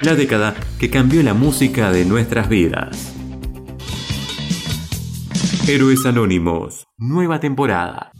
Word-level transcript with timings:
la 0.00 0.14
década 0.14 0.54
que 0.78 0.90
cambió 0.90 1.22
la 1.22 1.34
música 1.34 1.90
de 1.90 2.04
nuestras 2.04 2.48
vidas. 2.48 3.14
Héroes 5.66 6.06
Anónimos, 6.06 6.86
nueva 6.96 7.40
temporada. 7.40 8.12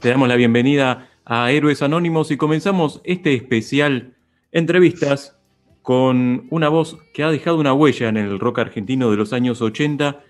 Te 0.00 0.08
damos 0.08 0.26
la 0.26 0.34
bienvenida 0.34 1.11
a 1.34 1.50
Héroes 1.50 1.80
Anónimos 1.80 2.30
y 2.30 2.36
comenzamos 2.36 3.00
este 3.04 3.32
especial 3.32 4.12
entrevistas 4.52 5.34
con 5.80 6.46
una 6.50 6.68
voz 6.68 6.98
que 7.14 7.22
ha 7.22 7.30
dejado 7.30 7.56
una 7.56 7.72
huella 7.72 8.10
en 8.10 8.18
el 8.18 8.38
rock 8.38 8.58
argentino 8.58 9.10
de 9.10 9.16
los 9.16 9.32
años 9.32 9.62
80, 9.62 10.20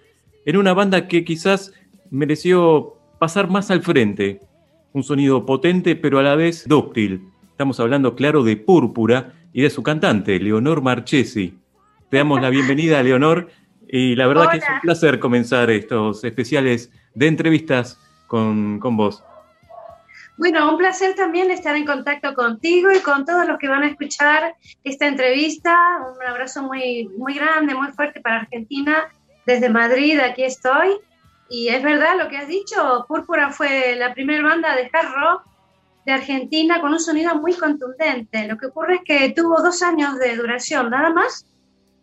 en 0.46 0.56
una 0.56 0.74
banda 0.74 1.08
que 1.08 1.24
quizás 1.24 1.72
mereció 2.10 2.94
pasar 3.18 3.50
más 3.50 3.72
al 3.72 3.82
frente. 3.82 4.42
Un 4.92 5.02
sonido 5.02 5.44
potente 5.44 5.96
pero 5.96 6.20
a 6.20 6.22
la 6.22 6.36
vez 6.36 6.68
dúctil. 6.68 7.22
Estamos 7.50 7.80
hablando 7.80 8.14
claro 8.14 8.44
de 8.44 8.56
Púrpura 8.56 9.32
y 9.52 9.62
de 9.62 9.70
su 9.70 9.82
cantante, 9.82 10.38
Leonor 10.38 10.82
Marchesi. 10.82 11.58
Te 12.10 12.18
damos 12.18 12.40
la 12.40 12.48
bienvenida, 12.48 13.02
Leonor, 13.02 13.48
y 13.88 14.14
la 14.14 14.28
verdad 14.28 14.52
que 14.52 14.58
es 14.58 14.64
un 14.72 14.80
placer 14.82 15.18
comenzar 15.18 15.68
estos 15.68 16.22
especiales 16.22 16.92
de 17.16 17.26
entrevistas 17.26 17.98
con, 18.28 18.78
con 18.78 18.96
vos. 18.96 19.24
Bueno, 20.38 20.70
un 20.70 20.78
placer 20.78 21.14
también 21.14 21.50
estar 21.50 21.76
en 21.76 21.84
contacto 21.84 22.34
contigo 22.34 22.90
y 22.90 23.00
con 23.00 23.24
todos 23.24 23.46
los 23.46 23.58
que 23.58 23.68
van 23.68 23.82
a 23.82 23.88
escuchar 23.88 24.56
esta 24.82 25.06
entrevista. 25.06 25.76
Un 26.16 26.26
abrazo 26.26 26.62
muy, 26.62 27.08
muy 27.18 27.34
grande, 27.34 27.74
muy 27.74 27.92
fuerte 27.92 28.20
para 28.20 28.40
Argentina. 28.40 29.08
Desde 29.44 29.68
Madrid, 29.68 30.18
aquí 30.20 30.44
estoy. 30.44 30.98
Y 31.50 31.68
es 31.68 31.82
verdad 31.82 32.16
lo 32.18 32.28
que 32.28 32.38
has 32.38 32.48
dicho, 32.48 33.04
Púrpura 33.06 33.50
fue 33.50 33.94
la 33.96 34.14
primera 34.14 34.42
banda 34.42 34.74
de 34.74 34.90
hard 34.90 35.12
rock 35.12 35.44
de 36.06 36.12
Argentina 36.12 36.80
con 36.80 36.92
un 36.92 36.98
sonido 36.98 37.34
muy 37.36 37.52
contundente. 37.52 38.48
Lo 38.48 38.56
que 38.56 38.66
ocurre 38.66 38.94
es 38.96 39.00
que 39.04 39.34
tuvo 39.36 39.60
dos 39.62 39.82
años 39.82 40.18
de 40.18 40.34
duración, 40.36 40.88
nada 40.88 41.10
más, 41.10 41.46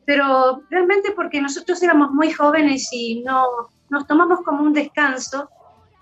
pero 0.05 0.61
realmente 0.69 1.11
porque 1.11 1.41
nosotros 1.41 1.81
éramos 1.81 2.11
muy 2.11 2.31
jóvenes 2.31 2.89
y 2.91 3.21
no 3.23 3.43
nos 3.89 4.05
tomamos 4.05 4.41
como 4.45 4.64
un 4.64 4.73
descanso 4.73 5.49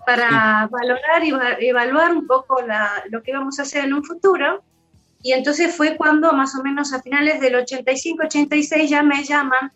para 0.08 0.66
valorar 0.70 1.22
y 1.22 1.66
evaluar 1.66 2.12
un 2.12 2.26
poco 2.26 2.56
lo 3.10 3.22
que 3.22 3.34
vamos 3.34 3.58
a 3.58 3.62
hacer 3.62 3.84
en 3.84 3.92
un 3.92 4.02
futuro. 4.02 4.62
Y 5.22 5.32
entonces 5.32 5.76
fue 5.76 5.98
cuando 5.98 6.32
más 6.32 6.54
o 6.54 6.62
menos 6.62 6.94
a 6.94 7.02
finales 7.02 7.40
del 7.42 7.56
85-86 7.56 8.88
ya 8.88 9.02
me 9.02 9.22
llaman 9.22 9.70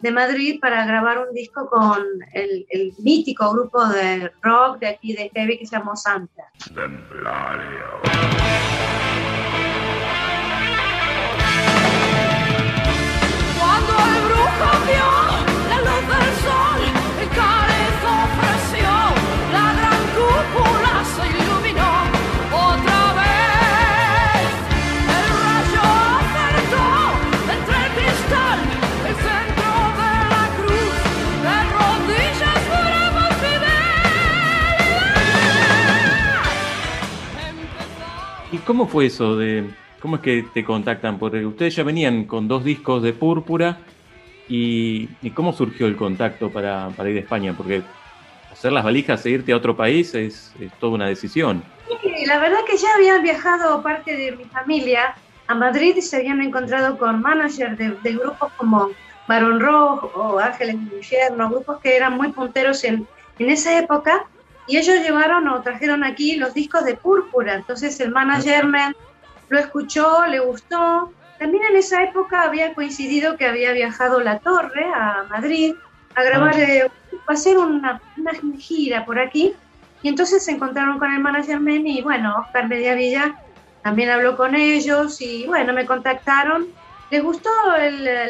de 0.00 0.10
Madrid 0.10 0.58
para 0.60 0.84
grabar 0.86 1.18
un 1.28 1.32
disco 1.32 1.68
con 1.70 2.02
el, 2.32 2.66
mítico 2.98 3.52
grupo 3.52 3.86
de 3.86 4.32
rock 4.42 4.80
de 4.80 4.88
aquí 4.88 5.12
de 5.12 5.30
heavy 5.32 5.56
que 5.56 5.66
se 5.66 5.76
llamó 5.76 5.94
Santa. 5.94 6.50
¿Cómo 38.66 38.88
fue 38.88 39.06
eso 39.06 39.36
de 39.36 39.70
cómo 40.02 40.16
es 40.16 40.22
que 40.22 40.44
te 40.52 40.64
contactan? 40.64 41.20
Porque 41.20 41.46
ustedes 41.46 41.76
ya 41.76 41.84
venían 41.84 42.24
con 42.24 42.48
dos 42.48 42.64
discos 42.64 43.00
de 43.00 43.12
Púrpura 43.12 43.78
y, 44.48 45.06
cómo 45.34 45.52
surgió 45.52 45.86
el 45.86 45.96
contacto 45.96 46.50
para, 46.50 46.90
ir 47.08 47.16
a 47.16 47.20
España, 47.20 47.54
porque 47.56 47.84
hacer 48.50 48.72
las 48.72 48.82
valijas 48.82 49.24
e 49.24 49.30
irte 49.30 49.52
a 49.52 49.56
otro 49.56 49.76
país 49.76 50.16
es, 50.16 50.52
toda 50.80 50.94
una 50.94 51.06
decisión. 51.06 51.62
Sí, 52.02 52.26
la 52.26 52.40
verdad 52.40 52.58
que 52.68 52.76
ya 52.76 52.92
habían 52.96 53.22
viajado 53.22 53.80
parte 53.84 54.16
de 54.16 54.32
mi 54.32 54.44
familia 54.46 55.14
a 55.46 55.54
Madrid 55.54 55.94
y 55.96 56.02
se 56.02 56.16
habían 56.16 56.42
encontrado 56.42 56.98
con 56.98 57.22
managers 57.22 57.78
de, 57.78 58.12
grupos 58.14 58.52
como 58.56 58.90
Barón 59.28 59.60
Rojo 59.60 60.10
o 60.12 60.40
Ángeles 60.40 60.90
de 60.90 60.96
Infierno, 60.96 61.50
grupos 61.50 61.78
que 61.80 61.96
eran 61.96 62.16
muy 62.16 62.32
punteros 62.32 62.82
en, 62.82 63.06
en 63.38 63.48
esa 63.48 63.78
época 63.78 64.26
y 64.66 64.76
ellos 64.76 64.96
llevaron 64.96 65.48
o 65.48 65.62
trajeron 65.62 66.04
aquí 66.04 66.36
los 66.36 66.54
discos 66.54 66.84
de 66.84 66.94
Púrpura. 66.94 67.54
Entonces 67.54 67.98
el 68.00 68.10
manager 68.10 68.64
lo 69.48 69.58
escuchó, 69.58 70.26
le 70.26 70.40
gustó. 70.40 71.12
También 71.38 71.64
en 71.64 71.76
esa 71.76 72.02
época 72.02 72.42
había 72.42 72.74
coincidido 72.74 73.36
que 73.36 73.46
había 73.46 73.72
viajado 73.72 74.20
La 74.20 74.38
Torre 74.38 74.84
a 74.94 75.24
Madrid 75.28 75.74
a 76.14 76.22
grabar, 76.22 76.54
ah. 76.54 76.62
eh, 76.62 76.90
a 77.26 77.32
hacer 77.32 77.58
una, 77.58 78.00
una, 78.16 78.32
gira 78.58 79.04
por 79.04 79.18
aquí. 79.18 79.54
Y 80.02 80.08
entonces 80.08 80.44
se 80.44 80.52
encontraron 80.52 80.98
con 80.98 81.12
el 81.12 81.20
manager 81.20 81.60
y 81.66 82.02
bueno, 82.02 82.36
Oscar 82.40 82.68
Mediavilla 82.68 83.36
también 83.82 84.10
habló 84.10 84.36
con 84.36 84.54
ellos 84.54 85.20
y 85.20 85.46
bueno, 85.46 85.72
me 85.72 85.86
contactaron. 85.86 86.66
Les 87.10 87.22
gustó 87.22 87.50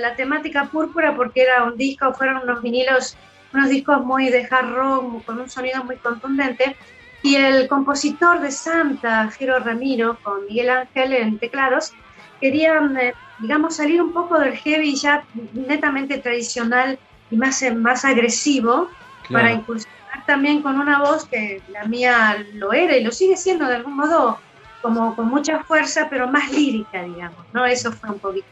la 0.00 0.14
temática 0.16 0.64
púrpura 0.66 1.16
porque 1.16 1.42
era 1.42 1.64
un 1.64 1.78
disco, 1.78 2.12
fueron 2.12 2.42
unos 2.42 2.60
vinilos 2.60 3.16
unos 3.56 3.70
discos 3.70 4.04
muy 4.04 4.28
de 4.28 4.46
hard 4.50 4.74
rock, 4.74 5.24
con 5.24 5.40
un 5.40 5.48
sonido 5.48 5.82
muy 5.84 5.96
contundente. 5.96 6.76
Y 7.22 7.36
el 7.36 7.66
compositor 7.68 8.40
de 8.40 8.50
Santa, 8.52 9.30
Jero 9.30 9.58
Ramiro, 9.58 10.18
con 10.22 10.46
Miguel 10.46 10.70
Ángel 10.70 11.12
en 11.14 11.38
teclados, 11.38 11.92
querían, 12.40 12.96
eh, 12.98 13.14
digamos, 13.38 13.76
salir 13.76 14.00
un 14.02 14.12
poco 14.12 14.38
del 14.38 14.56
heavy 14.56 14.94
ya 14.94 15.24
netamente 15.54 16.18
tradicional 16.18 16.98
y 17.30 17.36
más, 17.36 17.62
eh, 17.62 17.74
más 17.74 18.04
agresivo, 18.04 18.88
para 19.30 19.52
incursionar 19.52 20.24
también 20.24 20.62
con 20.62 20.78
una 20.78 21.00
voz 21.00 21.24
que 21.24 21.60
la 21.72 21.84
mía 21.84 22.44
lo 22.54 22.72
era 22.72 22.96
y 22.96 23.02
lo 23.02 23.10
sigue 23.10 23.36
siendo 23.36 23.66
de 23.66 23.76
algún 23.76 23.96
modo 23.96 24.38
como 24.82 25.16
con 25.16 25.28
mucha 25.28 25.64
fuerza, 25.64 26.06
pero 26.08 26.28
más 26.28 26.52
lírica, 26.52 27.02
digamos, 27.02 27.44
¿no? 27.52 27.66
Eso 27.66 27.90
fue 27.90 28.10
un 28.10 28.20
poquito 28.20 28.46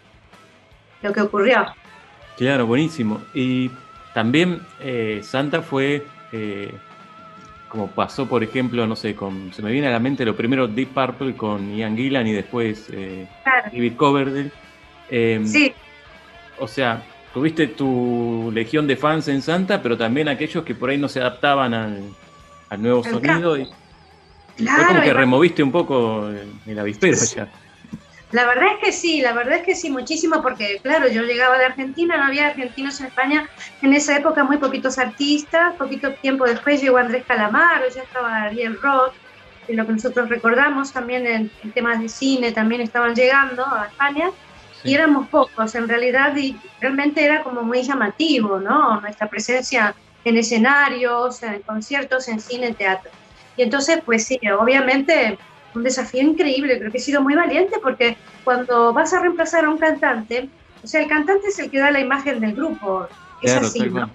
lo 1.03 1.13
que 1.13 1.21
ocurrió. 1.21 1.65
Claro, 2.37 2.67
buenísimo. 2.67 3.23
Y 3.35 3.71
también 4.15 4.61
eh, 4.81 5.21
Santa 5.25 5.61
fue, 5.61 6.07
eh, 6.33 6.73
como 7.69 7.89
pasó, 7.89 8.27
por 8.27 8.45
ejemplo, 8.45 8.87
no 8.87 8.95
sé, 8.95 9.17
con, 9.17 9.53
se 9.53 9.61
me 9.61 9.73
viene 9.73 9.89
a 9.89 9.91
la 9.91 9.99
mente 9.99 10.25
lo 10.25 10.37
primero 10.37 10.69
Deep 10.69 10.91
Purple 10.95 11.35
con 11.35 11.77
Ian 11.77 11.97
Gillan 11.97 12.27
y 12.29 12.33
después 12.33 12.87
eh, 12.93 13.27
David 13.73 13.97
Coverdale. 13.97 14.53
Em, 15.11 15.45
sí. 15.45 15.73
O 16.61 16.69
sea, 16.69 17.03
tuviste 17.35 17.67
tu 17.67 18.53
legión 18.55 18.87
de 18.87 18.97
fans 18.97 19.27
en 19.27 19.43
Santa, 19.43 19.83
pero 19.83 19.99
también 19.99 20.29
aquellos 20.29 20.65
que 20.65 20.77
por 20.77 20.91
ahí 20.91 20.97
no 20.97 21.09
se 21.09 21.21
adaptaban 21.21 21.75
al, 21.75 22.03
nuevo 22.79 23.03
sonido. 23.03 23.59
Y, 23.59 23.67
fue 24.57 24.87
como 24.87 25.03
que 25.03 25.13
removiste 25.13 25.65
un 25.65 25.73
poco 25.73 26.31
el 26.65 26.79
avispero 26.79 27.17
ya. 27.35 27.49
La 28.35 28.47
verdad 28.47 28.65
es 28.73 28.85
que 28.85 28.91
sí, 28.91 29.21
la 29.21 29.33
verdad 29.33 29.59
es 29.59 29.63
que 29.63 29.77
sí, 29.77 29.91
muchísimo, 29.91 30.43
porque 30.43 30.81
claro, 30.83 31.07
yo 31.07 31.23
llegaba 31.23 31.57
de 31.57 31.67
Argentina, 31.67 32.17
no 32.17 32.25
había 32.25 32.49
argentinos 32.49 32.99
en 32.99 33.07
España 33.07 33.49
en 33.81 33.95
esa 33.95 34.17
época, 34.17 34.43
muy 34.43 34.57
poquitos 34.57 34.99
artistas, 34.99 35.75
poquito 35.77 36.13
tiempo 36.15 36.45
después 36.45 36.83
llegó 36.83 36.97
Andrés 36.97 37.23
Calamaro, 37.29 37.89
ya 37.95 38.03
estaba 38.03 38.43
Ariel 38.43 38.77
Roth, 38.83 39.13
de 39.69 39.75
lo 39.75 39.87
que 39.87 39.93
nosotros 39.93 40.29
recordamos 40.29 40.93
también 40.93 41.29
en, 41.29 41.51
temas 41.75 42.01
de 42.01 42.09
cine, 42.09 42.51
también 42.51 42.81
estaban 42.81 43.15
llegando 43.15 43.65
a 43.67 43.87
España, 43.87 44.31
y 44.83 44.95
éramos 44.95 45.29
pocos 45.29 45.73
en 45.77 45.89
realidad, 45.89 46.35
y 46.37 46.57
realmente 46.81 47.25
era 47.25 47.45
como 47.45 47.63
muy 47.63 47.85
llamativo, 47.85 48.59
¿no? 48.59 49.01
Nuestra 49.01 49.29
presencia 49.29 49.95
en 50.25 50.39
escenarios, 50.39 51.41
en 51.45 51.63
conciertos, 51.63 52.27
en 52.27 52.41
cine, 52.41 52.67
en 52.67 52.75
teatro. 52.75 53.13
Y 53.57 53.63
entonces, 53.63 54.01
pues 54.05 54.25
sí, 54.27 54.41
obviamente 54.59 55.39
un 55.75 55.83
desafío 55.83 56.23
increíble, 56.23 56.79
creo 56.79 56.91
que 56.91 56.99
he 56.99 57.01
sido 57.01 57.21
muy 57.23 57.35
valiente 57.35 57.79
porque 57.83 58.17
cuando 58.45 58.93
vas 58.93 59.13
a 59.13 59.21
reemplazar 59.21 59.65
a 59.65 59.71
un 59.71 59.79
cantante, 59.79 60.49
o 60.83 60.87
sea, 60.87 61.03
el 61.03 61.09
cantante 61.09 61.49
es 61.49 61.59
el 61.59 61.71
que 61.71 61.79
da 61.79 61.91
la 61.91 62.01
imagen 62.01 62.41
del 62.41 62.55
grupo, 62.55 63.09
es 63.43 63.55
así, 63.55 63.81
¿no? 63.89 64.11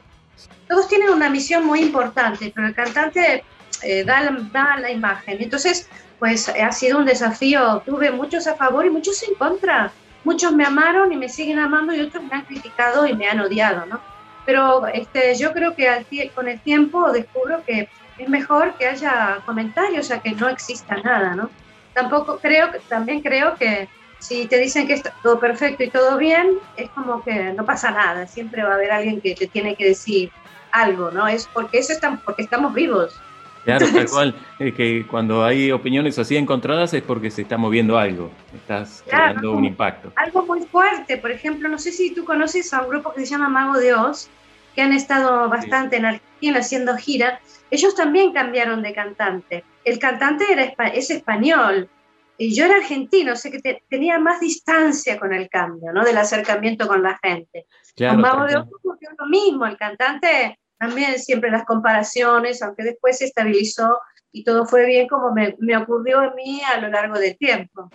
Todos 0.67 0.87
tienen 0.87 1.09
una 1.09 1.29
misión 1.29 1.65
muy 1.65 1.81
importante, 1.81 2.51
pero 2.53 2.67
el 2.67 2.75
cantante 2.75 3.43
eh, 3.81 4.03
da, 4.03 4.21
la, 4.21 4.37
da, 4.51 4.77
la, 4.79 4.91
imagen. 4.91 5.37
Entonces, 5.41 5.89
pues 6.19 6.49
ha 6.49 6.71
sido 6.71 6.99
un 6.99 7.05
desafío, 7.05 7.81
tuve 7.85 8.11
muchos 8.11 8.45
a 8.45 8.55
favor 8.55 8.85
y 8.85 8.89
muchos 8.89 9.21
en 9.23 9.33
contra. 9.35 9.91
Muchos 10.23 10.51
me 10.51 10.65
amaron 10.65 11.11
y 11.11 11.17
me 11.17 11.29
siguen 11.29 11.59
amando 11.59 11.93
y 11.93 12.01
otros 12.01 12.23
me 12.23 12.35
han 12.35 12.45
criticado 12.45 13.07
y 13.07 13.15
me 13.15 13.27
han 13.27 13.39
odiado, 13.39 13.85
¿no? 13.85 13.99
Pero 14.45 14.85
este, 14.87 15.35
yo 15.35 15.53
creo 15.53 15.75
que 15.75 15.87
al, 15.87 16.05
con 16.35 16.47
el 16.47 16.59
tiempo 16.59 17.11
descubro 17.11 17.63
que 17.65 17.89
es 18.19 18.29
mejor 18.29 18.73
que 18.75 18.85
haya 18.85 19.39
comentarios, 19.45 20.05
o 20.05 20.07
sea, 20.07 20.19
que 20.19 20.31
no 20.31 20.47
exista 20.49 20.95
nada, 20.97 21.35
¿no? 21.35 21.49
tampoco 21.93 22.39
creo, 22.39 22.69
también 22.87 23.21
creo 23.21 23.55
que 23.55 23.87
si 24.19 24.45
te 24.47 24.57
dicen 24.57 24.87
que 24.87 24.93
está 24.93 25.13
todo 25.23 25.39
perfecto 25.39 25.83
y 25.83 25.89
todo 25.89 26.17
bien, 26.17 26.57
es 26.77 26.89
como 26.89 27.23
que 27.23 27.53
no 27.53 27.65
pasa 27.65 27.91
nada, 27.91 28.27
siempre 28.27 28.63
va 28.63 28.71
a 28.71 28.75
haber 28.75 28.91
alguien 28.91 29.21
que 29.21 29.35
te 29.35 29.47
tiene 29.47 29.75
que 29.75 29.85
decir 29.85 30.31
algo, 30.71 31.11
¿no? 31.11 31.27
Es 31.27 31.47
porque 31.53 31.79
eso 31.79 31.93
está, 31.93 32.19
porque 32.23 32.43
estamos 32.43 32.73
vivos. 32.73 33.19
Claro, 33.63 33.85
tal 33.93 34.09
cual, 34.09 34.35
es 34.57 34.73
que 34.73 35.05
cuando 35.07 35.43
hay 35.43 35.71
opiniones 35.71 36.17
así 36.17 36.35
encontradas 36.37 36.93
es 36.93 37.01
porque 37.01 37.29
se 37.29 37.43
está 37.43 37.57
moviendo 37.57 37.97
algo, 37.97 38.31
estás 38.53 39.03
creando 39.07 39.51
un 39.51 39.65
impacto. 39.65 40.11
Algo 40.15 40.45
muy 40.45 40.61
fuerte, 40.65 41.17
por 41.17 41.31
ejemplo, 41.31 41.69
no 41.69 41.77
sé 41.77 41.91
si 41.91 42.13
tú 42.13 42.25
conoces 42.25 42.73
a 42.73 42.81
un 42.81 42.89
grupo 42.89 43.13
que 43.13 43.21
se 43.21 43.27
llama 43.27 43.49
Mago 43.49 43.77
de 43.77 43.93
Oz, 43.93 44.29
que 44.75 44.81
han 44.81 44.93
estado 44.93 45.49
bastante 45.49 45.97
en 45.97 46.05
Argentina 46.05 46.28
haciendo 46.41 46.95
gira, 46.97 47.39
ellos 47.71 47.95
también 47.95 48.33
cambiaron 48.33 48.81
de 48.81 48.93
cantante. 48.93 49.63
El 49.83 49.99
cantante 49.99 50.45
era, 50.51 50.63
es 50.89 51.09
español, 51.09 51.89
y 52.37 52.55
yo 52.55 52.63
era 52.65 52.77
argentino, 52.77 53.33
o 53.33 53.35
sea 53.35 53.51
que 53.51 53.81
tenía 53.89 54.17
más 54.17 54.39
distancia 54.39 55.19
con 55.19 55.33
el 55.33 55.49
cambio, 55.49 55.91
¿no? 55.91 56.05
Del 56.05 56.17
acercamiento 56.17 56.87
con 56.87 57.03
la 57.03 57.19
gente. 57.21 57.65
Mago 57.99 58.45
de 58.45 58.55
Oz 58.55 58.67
es 59.01 59.09
lo 59.17 59.25
mismo, 59.27 59.65
el 59.65 59.77
cantante 59.77 60.57
también 60.77 61.19
siempre 61.19 61.51
las 61.51 61.65
comparaciones, 61.65 62.61
aunque 62.61 62.83
después 62.83 63.17
se 63.17 63.25
estabilizó 63.25 63.99
y 64.31 64.45
todo 64.45 64.65
fue 64.65 64.85
bien 64.85 65.09
como 65.09 65.33
me, 65.33 65.55
me 65.59 65.75
ocurrió 65.75 66.19
a 66.19 66.33
mí 66.33 66.61
a 66.73 66.79
lo 66.79 66.87
largo 66.87 67.19
del 67.19 67.37
tiempo. 67.37 67.89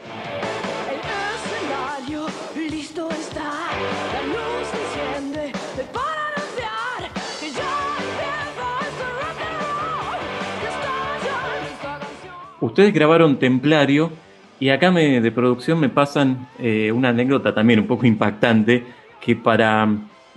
Ustedes 12.74 12.92
grabaron 12.92 13.38
Templario 13.38 14.10
y 14.58 14.70
acá 14.70 14.90
me, 14.90 15.20
de 15.20 15.30
producción 15.30 15.78
me 15.78 15.88
pasan 15.88 16.48
eh, 16.58 16.90
una 16.90 17.10
anécdota 17.10 17.54
también 17.54 17.78
un 17.78 17.86
poco 17.86 18.04
impactante 18.04 18.84
que 19.20 19.36
para 19.36 19.86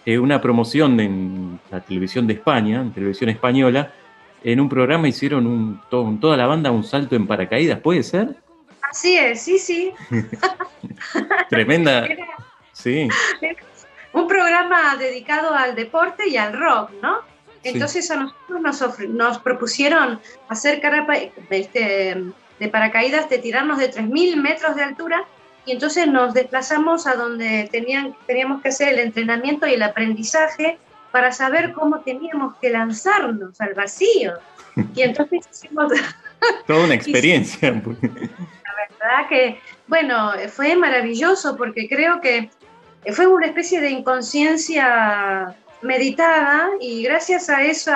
eh, 0.05 0.19
una 0.19 0.39
promoción 0.39 0.99
en 0.99 1.59
la 1.71 1.81
televisión 1.81 2.27
de 2.27 2.35
España, 2.35 2.79
en 2.79 2.93
televisión 2.93 3.31
española, 3.31 3.91
en 4.43 4.59
un 4.59 4.69
programa 4.69 5.07
hicieron 5.07 5.47
un, 5.47 5.81
toda 5.89 6.37
la 6.37 6.45
banda 6.45 6.69
un 6.69 6.83
salto 6.83 7.15
en 7.15 7.25
paracaídas, 7.25 7.79
¿puede 7.79 8.03
ser? 8.03 8.35
Así 8.83 9.17
es, 9.17 9.41
sí, 9.41 9.57
sí. 9.57 9.91
Tremenda. 11.49 12.07
sí. 12.71 13.09
Un 14.13 14.27
programa 14.27 14.95
dedicado 14.95 15.53
al 15.53 15.75
deporte 15.75 16.27
y 16.27 16.37
al 16.37 16.53
rock, 16.53 16.91
¿no? 17.01 17.19
Entonces 17.69 18.09
a 18.11 18.17
nosotros 18.17 18.61
nos, 18.61 18.99
nos 19.09 19.39
propusieron 19.39 20.19
hacer 20.49 20.81
este, 21.49 22.23
de 22.59 22.67
paracaídas, 22.69 23.29
de 23.29 23.37
tirarnos 23.39 23.77
de 23.77 23.91
3.000 23.91 24.35
metros 24.37 24.75
de 24.75 24.83
altura 24.83 25.25
y 25.65 25.73
entonces 25.73 26.07
nos 26.07 26.33
desplazamos 26.33 27.07
a 27.07 27.15
donde 27.15 27.67
tenían, 27.71 28.15
teníamos 28.25 28.61
que 28.61 28.69
hacer 28.69 28.93
el 28.93 28.99
entrenamiento 28.99 29.67
y 29.67 29.73
el 29.73 29.83
aprendizaje 29.83 30.77
para 31.11 31.31
saber 31.31 31.73
cómo 31.73 31.99
teníamos 31.99 32.55
que 32.61 32.69
lanzarnos 32.69 33.59
al 33.59 33.73
vacío. 33.73 34.33
Y 34.95 35.01
entonces 35.01 35.45
hicimos... 35.51 35.91
Toda 36.67 36.85
una 36.85 36.93
experiencia. 36.93 37.71
la 37.71 37.81
verdad 37.81 39.27
que, 39.27 39.59
bueno, 39.87 40.33
fue 40.49 40.75
maravilloso 40.75 41.57
porque 41.57 41.89
creo 41.89 42.21
que 42.21 42.49
fue 43.11 43.27
una 43.27 43.47
especie 43.47 43.81
de 43.81 43.89
inconsciencia 43.89 45.55
meditada 45.81 46.69
y 46.79 47.03
gracias 47.03 47.49
a 47.49 47.63
ese 47.63 47.91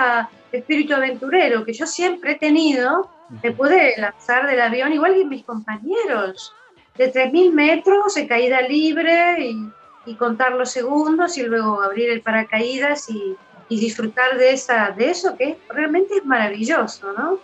espíritu 0.52 0.94
aventurero 0.94 1.66
que 1.66 1.74
yo 1.74 1.88
siempre 1.88 2.34
he 2.34 2.36
tenido, 2.36 3.10
me 3.44 3.52
pude 3.52 3.96
lanzar 3.98 4.48
del 4.48 4.62
avión 4.62 4.94
igual 4.94 5.16
que 5.16 5.26
mis 5.26 5.44
compañeros 5.44 6.54
de 6.98 7.12
3.000 7.12 7.52
metros 7.52 8.18
en 8.18 8.28
caída 8.28 8.62
libre 8.62 9.40
y, 9.40 9.72
contar 10.18 10.54
los 10.54 10.72
segundos 10.72 11.38
y 11.38 11.44
luego 11.44 11.82
abrir 11.82 12.10
el 12.10 12.22
paracaídas 12.22 13.10
y, 13.10 13.38
disfrutar 13.70 14.38
de, 14.38 14.52
esa, 14.52 14.92
de 14.92 15.10
eso 15.10 15.38
que 15.38 15.58
realmente 15.70 16.16
es 16.18 16.26
maravilloso, 16.26 17.14
¿no? 17.14 17.40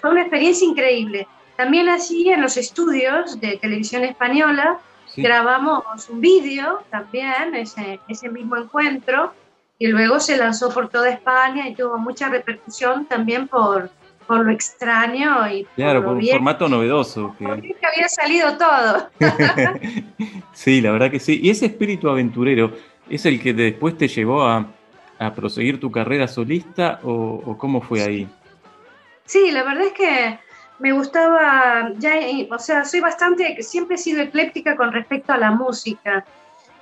fue 0.00 0.10
una 0.10 0.22
experiencia 0.22 0.66
increíble. 0.66 1.28
También 1.56 1.88
así 1.88 2.28
en 2.28 2.42
los 2.42 2.56
estudios 2.56 3.40
de 3.40 3.56
televisión 3.58 4.02
española 4.02 4.80
grabamos 5.16 6.08
un 6.08 6.20
vídeo 6.20 6.82
también, 6.90 7.54
ese, 7.54 8.00
ese 8.08 8.28
mismo 8.28 8.56
encuentro, 8.56 9.32
y 9.78 9.88
luego 9.88 10.20
se 10.20 10.36
lanzó 10.36 10.70
por 10.70 10.88
toda 10.88 11.10
España 11.10 11.68
y 11.68 11.74
tuvo 11.74 11.98
mucha 11.98 12.28
repercusión 12.28 13.06
también 13.06 13.48
por, 13.48 13.90
por 14.26 14.44
lo 14.44 14.52
extraño 14.52 15.48
y 15.50 15.64
claro, 15.74 16.04
por, 16.04 16.16
un 16.16 16.26
formato 16.26 16.68
novedoso. 16.68 17.34
Que... 17.38 17.44
que 17.44 17.86
había 17.86 18.08
salido 18.08 18.56
todo. 18.56 19.10
sí, 20.52 20.80
la 20.80 20.92
verdad 20.92 21.10
que 21.10 21.20
sí. 21.20 21.40
¿Y 21.42 21.50
ese 21.50 21.66
espíritu 21.66 22.08
aventurero 22.08 22.72
es 23.08 23.26
el 23.26 23.40
que 23.40 23.52
después 23.52 23.98
te 23.98 24.08
llevó 24.08 24.46
a, 24.46 24.66
a 25.18 25.34
proseguir 25.34 25.80
tu 25.80 25.90
carrera 25.90 26.28
solista 26.28 27.00
o, 27.02 27.56
cómo 27.58 27.80
fue 27.80 28.02
ahí? 28.02 28.28
Sí, 29.26 29.50
la 29.50 29.64
verdad 29.64 29.86
es 29.86 29.92
que 29.92 30.38
me 30.78 30.92
gustaba, 30.92 31.92
ya, 31.98 32.14
o 32.50 32.58
sea, 32.58 32.84
soy 32.84 33.00
bastante, 33.00 33.62
siempre 33.62 33.96
he 33.96 33.98
sido 33.98 34.22
ecléptica 34.22 34.76
con 34.76 34.92
respecto 34.92 35.32
a 35.32 35.38
la 35.38 35.50
música. 35.50 36.24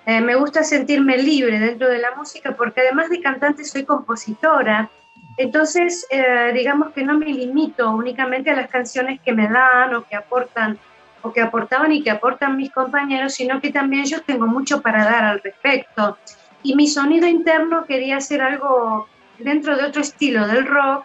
Eh, 0.07 0.21
me 0.21 0.35
gusta 0.35 0.65
sentirme 0.65 1.17
libre 1.19 1.59
dentro 1.59 1.89
de 1.89 1.99
la 1.99 2.15
música 2.17 2.57
porque 2.57 2.81
además 2.81 3.09
de 3.09 3.21
cantante 3.21 3.65
soy 3.65 3.85
compositora 3.85 4.91
entonces, 5.37 6.07
eh, 6.11 6.53
digamos 6.55 6.93
que 6.93 7.05
no 7.05 7.19
me 7.19 7.27
limito 7.27 7.91
únicamente 7.91 8.51
a 8.51 8.57
las 8.57 8.69
canciones 8.69 9.21
que 9.21 9.33
me 9.33 9.49
dan 9.49 9.95
o 9.95 10.05
que 10.05 10.17
aportan 10.17 10.79
o 11.23 11.33
que 11.33 11.41
aportaban 11.41 11.93
y 11.93 12.03
que 12.03 12.11
aportan 12.11 12.57
mis 12.57 12.73
compañeros, 12.73 13.35
sino 13.35 13.61
que 13.61 13.71
también 13.71 14.05
yo 14.05 14.23
tengo 14.23 14.47
mucho 14.47 14.83
para 14.83 15.05
dar 15.05 15.25
al 15.25 15.41
respecto. 15.41 16.19
Y 16.65 16.75
mi 16.75 16.89
sonido 16.89 17.29
interno 17.29 17.87
quería 17.87 18.17
hacer 18.17 18.43
algo 18.43 19.09
dentro 19.39 19.77
de 19.77 19.85
otro 19.85 20.03
estilo 20.03 20.47
del 20.49 20.67
rock. 20.67 21.05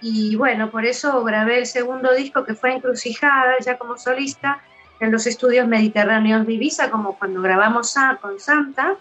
Y 0.00 0.34
bueno, 0.36 0.70
por 0.70 0.86
eso 0.86 1.22
grabé 1.24 1.58
el 1.58 1.66
segundo 1.66 2.12
disco 2.14 2.44
que 2.44 2.54
fue 2.54 2.72
Encrucijada, 2.72 3.58
ya 3.60 3.76
como 3.76 3.98
solista, 3.98 4.62
en 5.00 5.10
los 5.10 5.26
estudios 5.26 5.66
mediterráneos 5.66 6.46
de 6.46 6.52
Ibiza, 6.52 6.90
como 6.90 7.18
cuando 7.18 7.40
grabamos 7.40 7.94
con 8.20 8.38
Santa. 8.38 8.96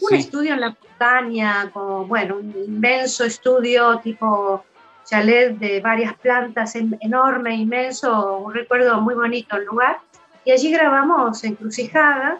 Un 0.00 0.14
estudio 0.14 0.54
en 0.54 0.60
la 0.60 0.76
montaña, 0.78 1.70
con, 1.72 2.08
bueno, 2.08 2.36
un 2.36 2.54
inmenso 2.66 3.24
estudio 3.24 3.98
tipo 4.00 4.64
chalet 5.04 5.56
de 5.58 5.80
varias 5.80 6.14
plantas, 6.14 6.74
enorme, 6.74 7.54
inmenso, 7.54 8.38
un 8.38 8.52
recuerdo 8.52 9.00
muy 9.00 9.14
bonito 9.14 9.56
el 9.56 9.64
lugar. 9.64 9.98
Y 10.44 10.50
allí 10.50 10.70
grabamos 10.70 11.42
Encrucijada, 11.44 12.38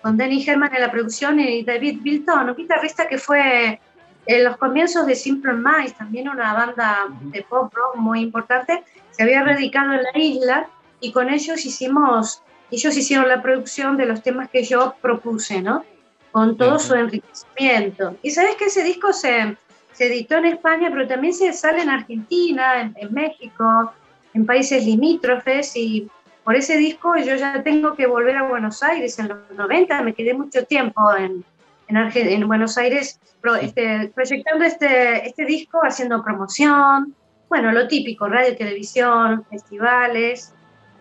con 0.00 0.16
Danny 0.16 0.44
Herman 0.46 0.74
en 0.74 0.80
la 0.80 0.90
producción 0.90 1.40
y 1.40 1.64
David 1.64 2.00
Bilton, 2.02 2.50
un 2.50 2.56
guitarrista 2.56 3.08
que 3.08 3.18
fue 3.18 3.80
en 4.26 4.44
los 4.44 4.56
comienzos 4.56 5.06
de 5.06 5.14
Simple 5.14 5.54
Minds, 5.54 5.94
también 5.94 6.28
una 6.28 6.54
banda 6.54 7.06
de 7.20 7.42
pop 7.42 7.72
rock 7.74 7.96
muy 7.96 8.20
importante, 8.20 8.82
se 9.10 9.22
había 9.22 9.42
radicado 9.42 9.92
en 9.92 10.02
la 10.02 10.18
isla 10.18 10.68
y 11.04 11.12
con 11.12 11.28
ellos 11.28 11.64
hicimos, 11.66 12.42
ellos 12.70 12.96
hicieron 12.96 13.28
la 13.28 13.42
producción 13.42 13.96
de 13.96 14.06
los 14.06 14.22
temas 14.22 14.48
que 14.48 14.64
yo 14.64 14.94
propuse, 15.02 15.60
¿no? 15.60 15.84
con 16.32 16.56
todo 16.56 16.80
su 16.80 16.94
enriquecimiento. 16.94 18.16
Y 18.22 18.32
sabes 18.32 18.56
que 18.56 18.64
ese 18.64 18.82
disco 18.82 19.12
se, 19.12 19.56
se, 19.92 20.06
editó 20.06 20.34
en 20.36 20.46
España, 20.46 20.88
pero 20.90 21.06
también 21.06 21.32
se 21.32 21.52
sale 21.52 21.82
en 21.82 21.90
Argentina, 21.90 22.92
en, 22.96 23.14
México, 23.14 23.92
en 24.32 24.44
países 24.44 24.84
limítrofes, 24.84 25.76
y 25.76 26.08
por 26.42 26.56
ese 26.56 26.76
disco 26.76 27.16
yo 27.18 27.36
ya 27.36 27.62
tengo 27.62 27.94
que 27.94 28.08
volver 28.08 28.36
a 28.36 28.48
Buenos 28.48 28.82
Aires. 28.82 29.16
En 29.18 29.28
los 29.28 29.38
90, 29.54 30.02
me 30.02 30.14
quedé 30.14 30.34
mucho 30.34 30.64
tiempo 30.64 31.14
en, 31.14 31.44
en, 31.86 31.96
en 31.96 32.48
Buenos 32.48 32.78
Aires 32.78 33.20
este, 33.60 34.10
proyectando 34.14 34.64
este, 34.64 35.28
este 35.28 35.44
disco, 35.44 35.82
haciendo 35.84 36.24
promoción, 36.24 37.14
bueno, 37.48 37.72
lo 37.72 37.86
típico, 37.86 38.26
radio, 38.26 38.56
televisión, 38.56 39.44
festivales, 39.48 40.53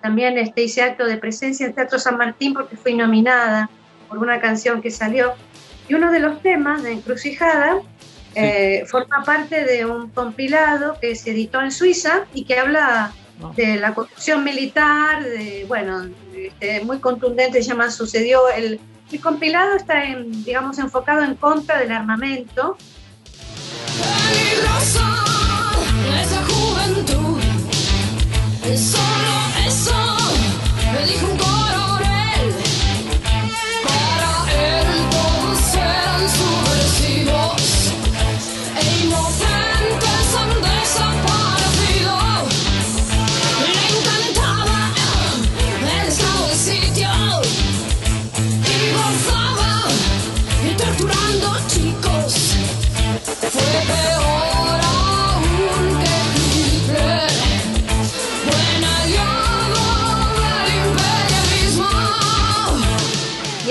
también 0.04 0.38
este, 0.38 0.64
hice 0.64 0.82
acto 0.82 1.06
de 1.06 1.16
presencia 1.16 1.66
en 1.66 1.74
Teatro 1.74 1.98
San 1.98 2.18
Martín 2.18 2.54
porque 2.54 2.76
fui 2.76 2.94
nominada 2.94 3.70
por 4.10 4.18
una 4.18 4.42
canción 4.42 4.82
que 4.82 4.92
salió. 4.92 5.32
Y 5.88 5.94
uno 5.94 6.12
de 6.12 6.20
los 6.20 6.42
temas 6.42 6.84
de 6.84 6.92
Encrucijada 6.92 7.78
eh, 8.36 8.84
forma 8.86 9.24
parte 9.24 9.64
de 9.64 9.86
un 9.86 10.10
compilado 10.10 10.98
que 11.00 11.16
se 11.16 11.32
editó 11.32 11.62
en 11.62 11.72
Suiza 11.72 12.26
y 12.34 12.44
que 12.44 12.60
habla 12.60 13.14
ah. 13.42 13.52
de 13.56 13.78
la 13.78 13.94
corrupción 13.94 14.44
militar, 14.44 15.24
de, 15.24 15.64
bueno, 15.70 16.10
este, 16.36 16.82
muy 16.82 17.00
contundente, 17.00 17.64
se 17.64 17.70
llama 17.70 17.90
Sucedió. 17.90 18.50
El, 18.50 18.82
el 19.10 19.22
compilado 19.22 19.78
está, 19.78 20.04
en, 20.04 20.44
digamos, 20.44 20.80
enfocado 20.80 21.24
en 21.24 21.36
contra 21.36 21.80
del 21.80 21.94
armamento. 21.94 22.78
esa 26.22 26.46
juventud, 26.46 27.40
solo 28.76 29.03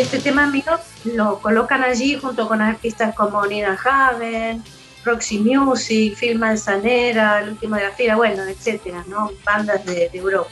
este 0.03 0.19
tema 0.19 0.47
mío 0.47 0.65
lo 1.05 1.39
colocan 1.39 1.83
allí 1.83 2.19
junto 2.19 2.49
con 2.49 2.61
artistas 2.61 3.15
como 3.15 3.45
Nina 3.47 3.79
Hagen, 3.83 4.63
Roxy 5.05 5.39
Music, 5.39 6.17
Phil 6.19 6.39
Manzanera, 6.39 7.41
El 7.41 7.51
Último 7.51 7.77
de 7.77 7.85
la 7.85 7.91
Fila, 7.93 8.17
bueno, 8.17 8.43
etcétera, 8.45 9.05
¿no? 9.09 9.31
Bandas 9.45 9.85
de, 9.87 10.11
Europa. 10.13 10.51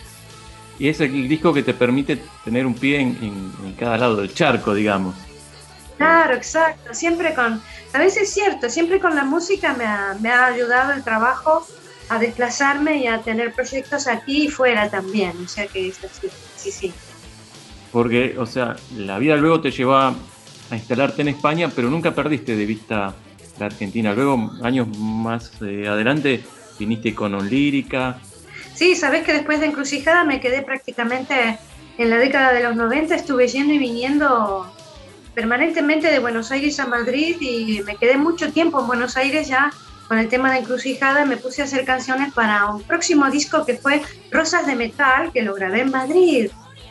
Y 0.79 0.89
es 0.89 1.01
el 1.01 1.29
disco 1.29 1.53
que 1.53 1.63
te 1.63 1.75
permite 1.75 2.23
tener 2.45 2.65
un 2.65 2.75
pie 2.75 3.01
en, 3.01 3.75
cada 3.79 3.99
lado 3.99 4.17
del 4.17 4.33
charco, 4.33 4.73
digamos. 4.73 5.15
Claro, 5.99 6.35
exacto. 6.35 6.95
Siempre 6.95 7.35
con, 7.35 7.61
a 7.93 7.99
veces 7.99 8.23
es 8.23 8.31
cierto, 8.33 8.71
siempre 8.71 9.01
con 9.01 9.15
la 9.15 9.25
música 9.25 9.75
me 9.75 9.85
ha, 9.85 10.17
me 10.21 10.31
ha 10.31 10.47
ayudado 10.47 10.93
el 10.93 11.05
trabajo 11.05 11.67
a 12.09 12.19
desplazarme 12.19 12.99
y 12.99 13.07
a 13.07 13.21
tener 13.21 13.53
proyectos 13.53 14.07
aquí 14.07 14.47
y 14.47 14.49
fuera 14.49 14.89
también. 14.89 15.33
O 15.45 15.49
sea 15.49 15.67
que 15.67 15.89
es 15.89 16.03
así, 16.03 16.29
sí, 16.57 16.73
sí. 16.73 16.95
Porque, 17.93 18.37
o 18.39 18.47
sea, 18.47 18.77
la 18.97 19.19
vida 19.19 19.37
luego 19.37 19.61
te 19.61 19.71
llevó 19.71 19.97
a 19.97 20.15
instalarte 20.73 21.23
en 21.23 21.29
España, 21.29 21.71
pero 21.75 21.91
nunca 21.91 22.15
perdiste 22.15 22.55
de 22.55 22.67
vista 22.67 23.15
la 23.61 23.67
Argentina. 23.67 24.13
Luego, 24.13 24.51
años 24.63 24.89
más 24.99 25.53
eh, 25.63 25.87
adelante, 25.87 26.43
viniste 26.79 27.15
con 27.15 27.35
Onlírica. 27.35 28.19
Sí, 28.75 28.97
sabes 28.97 29.25
que 29.25 29.33
después 29.33 29.61
de 29.61 29.67
Encrucijada 29.67 30.25
me 30.25 30.41
quedé 30.41 30.63
prácticamente 30.63 31.59
en 31.99 32.11
la 32.11 32.17
década 32.17 32.53
de 32.53 32.63
los 32.63 32.77
90, 32.77 33.15
estuve 33.15 33.47
yendo 33.47 33.75
y 33.75 33.79
viniendo 33.79 34.67
permanentemente 35.35 36.11
de 36.11 36.19
Buenos 36.19 36.51
Aires 36.51 36.81
a 36.81 36.87
Madrid 36.87 37.37
y 37.41 37.83
me 37.83 37.97
quedé 37.97 38.17
mucho 38.17 38.53
tiempo 38.53 38.81
en 38.81 38.87
Buenos 38.87 39.17
Aires 39.17 39.49
ya 39.49 39.71
con 40.09 40.19
el 40.19 40.29
tema 40.29 40.51
de 40.53 40.59
Encrucijada, 40.59 41.25
me 41.25 41.37
puse 41.37 41.63
a 41.63 41.67
hacer 41.67 41.85
canciones 41.85 42.33
para 42.33 42.67
un 42.67 42.83
próximo 42.83 43.31
disco 43.31 43.65
que 43.65 43.75
fue 43.75 44.03
Rosas 44.33 44.67
de 44.67 44.75
Metal, 44.75 45.31
que 45.33 45.43
lo 45.43 45.55
grabé 45.55 45.83
en 45.83 45.91
Madrid 45.91 46.51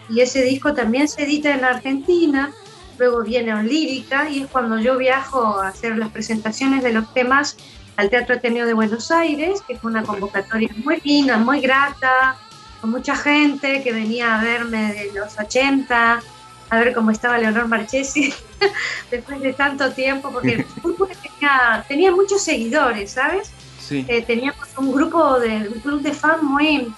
y 0.09 0.21
ese 0.21 0.43
disco 0.43 0.73
también 0.73 1.07
se 1.07 1.23
edita 1.23 1.53
en 1.53 1.63
Argentina, 1.63 2.51
luego 2.97 3.23
viene 3.23 3.53
Onlírica 3.53 4.29
y 4.29 4.43
es 4.43 4.47
cuando 4.47 4.79
yo 4.79 4.97
viajo 4.97 5.59
a 5.59 5.69
hacer 5.69 5.97
las 5.97 6.09
presentaciones 6.09 6.83
de 6.83 6.93
los 6.93 7.13
temas 7.13 7.57
al 7.95 8.09
Teatro 8.09 8.35
Ateneo 8.35 8.65
de 8.65 8.73
Buenos 8.73 9.11
Aires, 9.11 9.61
que 9.67 9.75
fue 9.75 9.91
una 9.91 10.03
convocatoria 10.03 10.69
muy 10.83 11.01
linda, 11.03 11.37
muy 11.37 11.61
grata, 11.61 12.37
con 12.81 12.91
mucha 12.91 13.15
gente 13.15 13.83
que 13.83 13.91
venía 13.91 14.39
a 14.39 14.43
verme 14.43 14.93
de 14.93 15.11
los 15.13 15.37
80, 15.37 16.21
a 16.69 16.79
ver 16.79 16.93
cómo 16.93 17.11
estaba 17.11 17.37
Leonor 17.37 17.67
Marchesi 17.67 18.33
después 19.11 19.41
de 19.41 19.53
tanto 19.53 19.91
tiempo, 19.91 20.31
porque 20.31 20.65
tenía, 20.81 21.83
tenía 21.87 22.11
muchos 22.11 22.41
seguidores, 22.41 23.11
¿sabes? 23.11 23.51
Sí. 23.79 24.05
Eh, 24.07 24.21
teníamos 24.21 24.67
un 24.77 24.93
grupo 24.93 25.39
de 25.39 25.69
un 25.73 25.79
club 25.81 26.01
de 26.01 26.13
fans 26.13 26.43
muy 26.43 26.93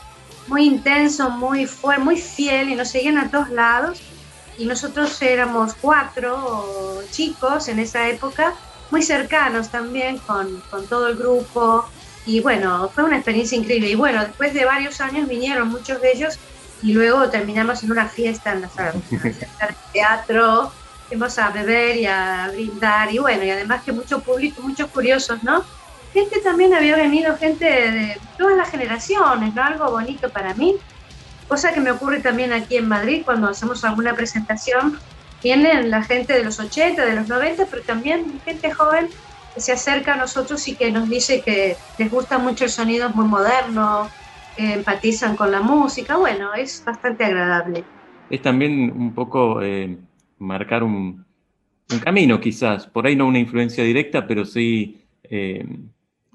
muy 0.48 0.65
intenso, 0.65 1.29
muy 1.29 1.65
fuerte, 1.65 2.03
muy 2.03 2.17
fiel 2.17 2.69
y 2.69 2.75
nos 2.75 2.89
seguían 2.89 3.17
a 3.17 3.29
todos 3.29 3.50
lados. 3.50 4.01
Y 4.57 4.65
nosotros 4.65 5.21
éramos 5.21 5.74
cuatro 5.79 7.01
chicos 7.12 7.67
en 7.67 7.79
esa 7.79 8.10
época, 8.10 8.53
muy 8.91 9.01
cercanos 9.01 9.69
también 9.69 10.17
con, 10.19 10.62
con 10.69 10.86
todo 10.88 11.07
el 11.07 11.15
grupo. 11.15 11.86
Y 12.25 12.41
bueno, 12.41 12.89
fue 12.93 13.03
una 13.03 13.15
experiencia 13.15 13.57
increíble. 13.57 13.89
Y 13.89 13.95
bueno, 13.95 14.21
después 14.21 14.53
de 14.53 14.65
varios 14.65 15.01
años 15.01 15.27
vinieron 15.27 15.69
muchos 15.69 16.01
de 16.01 16.12
ellos 16.12 16.38
y 16.83 16.93
luego 16.93 17.29
terminamos 17.29 17.83
en 17.83 17.91
una 17.91 18.07
fiesta 18.07 18.53
en 18.53 18.62
la 18.62 18.69
sala 18.69 18.93
de 19.10 19.36
teatro, 19.93 20.71
fuimos 21.07 21.38
a 21.38 21.50
beber 21.50 21.98
y 21.98 22.05
a 22.05 22.50
brindar 22.51 23.13
y 23.13 23.19
bueno, 23.19 23.43
y 23.43 23.50
además 23.50 23.83
que 23.83 23.91
mucho 23.91 24.21
público, 24.21 24.62
muchos 24.62 24.89
curiosos, 24.89 25.43
¿no? 25.43 25.63
Gente 26.13 26.39
también 26.41 26.74
había 26.74 26.96
venido, 26.96 27.36
gente 27.38 27.65
de 27.65 28.18
todas 28.38 28.58
las 28.58 28.70
generaciones, 28.70 29.53
¿no? 29.56 29.63
Algo 29.63 29.91
bonito 29.91 30.30
para 30.30 30.53
mí. 30.53 30.75
Cosa 31.48 31.74
que 31.74 31.82
me 31.82 31.91
ocurre 31.91 32.20
también 32.20 32.53
aquí 32.53 32.77
en 32.77 32.88
Madrid 32.88 33.24
cuando 33.25 33.48
hacemos 33.48 33.84
alguna 33.84 34.13
presentación. 34.13 35.00
Vienen 35.44 35.89
la 35.89 36.03
gente 36.03 36.34
de 36.34 36.44
los 36.44 36.60
80, 36.60 37.03
de 37.03 37.15
los 37.15 37.27
90, 37.27 37.65
pero 37.70 37.82
también 37.82 38.39
gente 38.46 38.72
joven 38.72 39.08
que 39.53 39.60
se 39.60 39.72
acerca 39.72 40.13
a 40.13 40.18
nosotros 40.18 40.65
y 40.68 40.75
que 40.75 40.91
nos 40.91 41.10
dice 41.10 41.41
que 41.41 41.75
les 41.98 42.12
gusta 42.12 42.38
mucho 42.38 42.65
el 42.65 42.70
sonido 42.70 43.10
muy 43.10 43.25
moderno, 43.25 44.10
que 44.56 44.75
empatizan 44.75 45.36
con 45.36 45.51
la 45.51 45.62
música. 45.62 46.18
Bueno, 46.18 46.53
es 46.53 46.84
bastante 46.86 47.25
agradable. 47.25 47.84
Es 48.30 48.41
también 48.41 48.91
un 48.96 49.13
poco 49.13 49.62
eh, 49.62 49.98
marcar 50.38 50.84
un, 50.84 51.25
un, 51.91 52.00
camino, 52.00 52.39
quizás. 52.39 52.88
Por 52.88 53.08
ahí 53.08 53.15
no 53.15 53.25
una 53.25 53.39
influencia 53.39 53.84
directa, 53.84 54.25
pero 54.25 54.46
sí 54.46 55.01
eh, 55.24 55.65